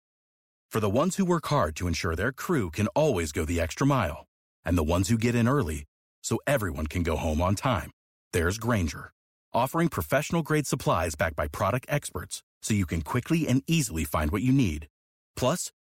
For 0.71 0.81
the 0.81 0.89
ones 0.89 1.17
who 1.17 1.27
work 1.27 1.47
hard 1.49 1.77
to 1.77 1.87
ensure 1.87 2.17
their 2.17 2.33
crew 2.33 2.71
can 2.71 2.87
always 2.89 3.31
go 3.31 3.45
the 3.45 3.61
extra 3.61 3.87
mile, 3.87 4.25
and 4.65 4.79
the 4.79 4.83
ones 4.83 5.11
who 5.11 5.19
get 5.19 5.35
in 5.35 5.47
early 5.47 5.85
so 6.25 6.39
everyone 6.47 6.87
can 6.87 7.03
go 7.03 7.17
home 7.17 7.43
on 7.43 7.55
time, 7.55 7.91
there's 8.33 8.57
Grainger, 8.57 9.13
offering 9.53 9.89
professional 9.89 10.43
grade 10.43 10.67
supplies 10.67 11.15
backed 11.15 11.37
by 11.37 11.47
product 11.47 11.85
experts 11.91 12.43
so 12.63 12.73
you 12.73 12.87
can 12.87 13.03
quickly 13.03 13.47
and 13.47 13.63
easily 13.67 14.05
find 14.05 14.31
what 14.31 14.41
you 14.41 14.53
need. 14.53 14.87
Plus, 15.37 15.73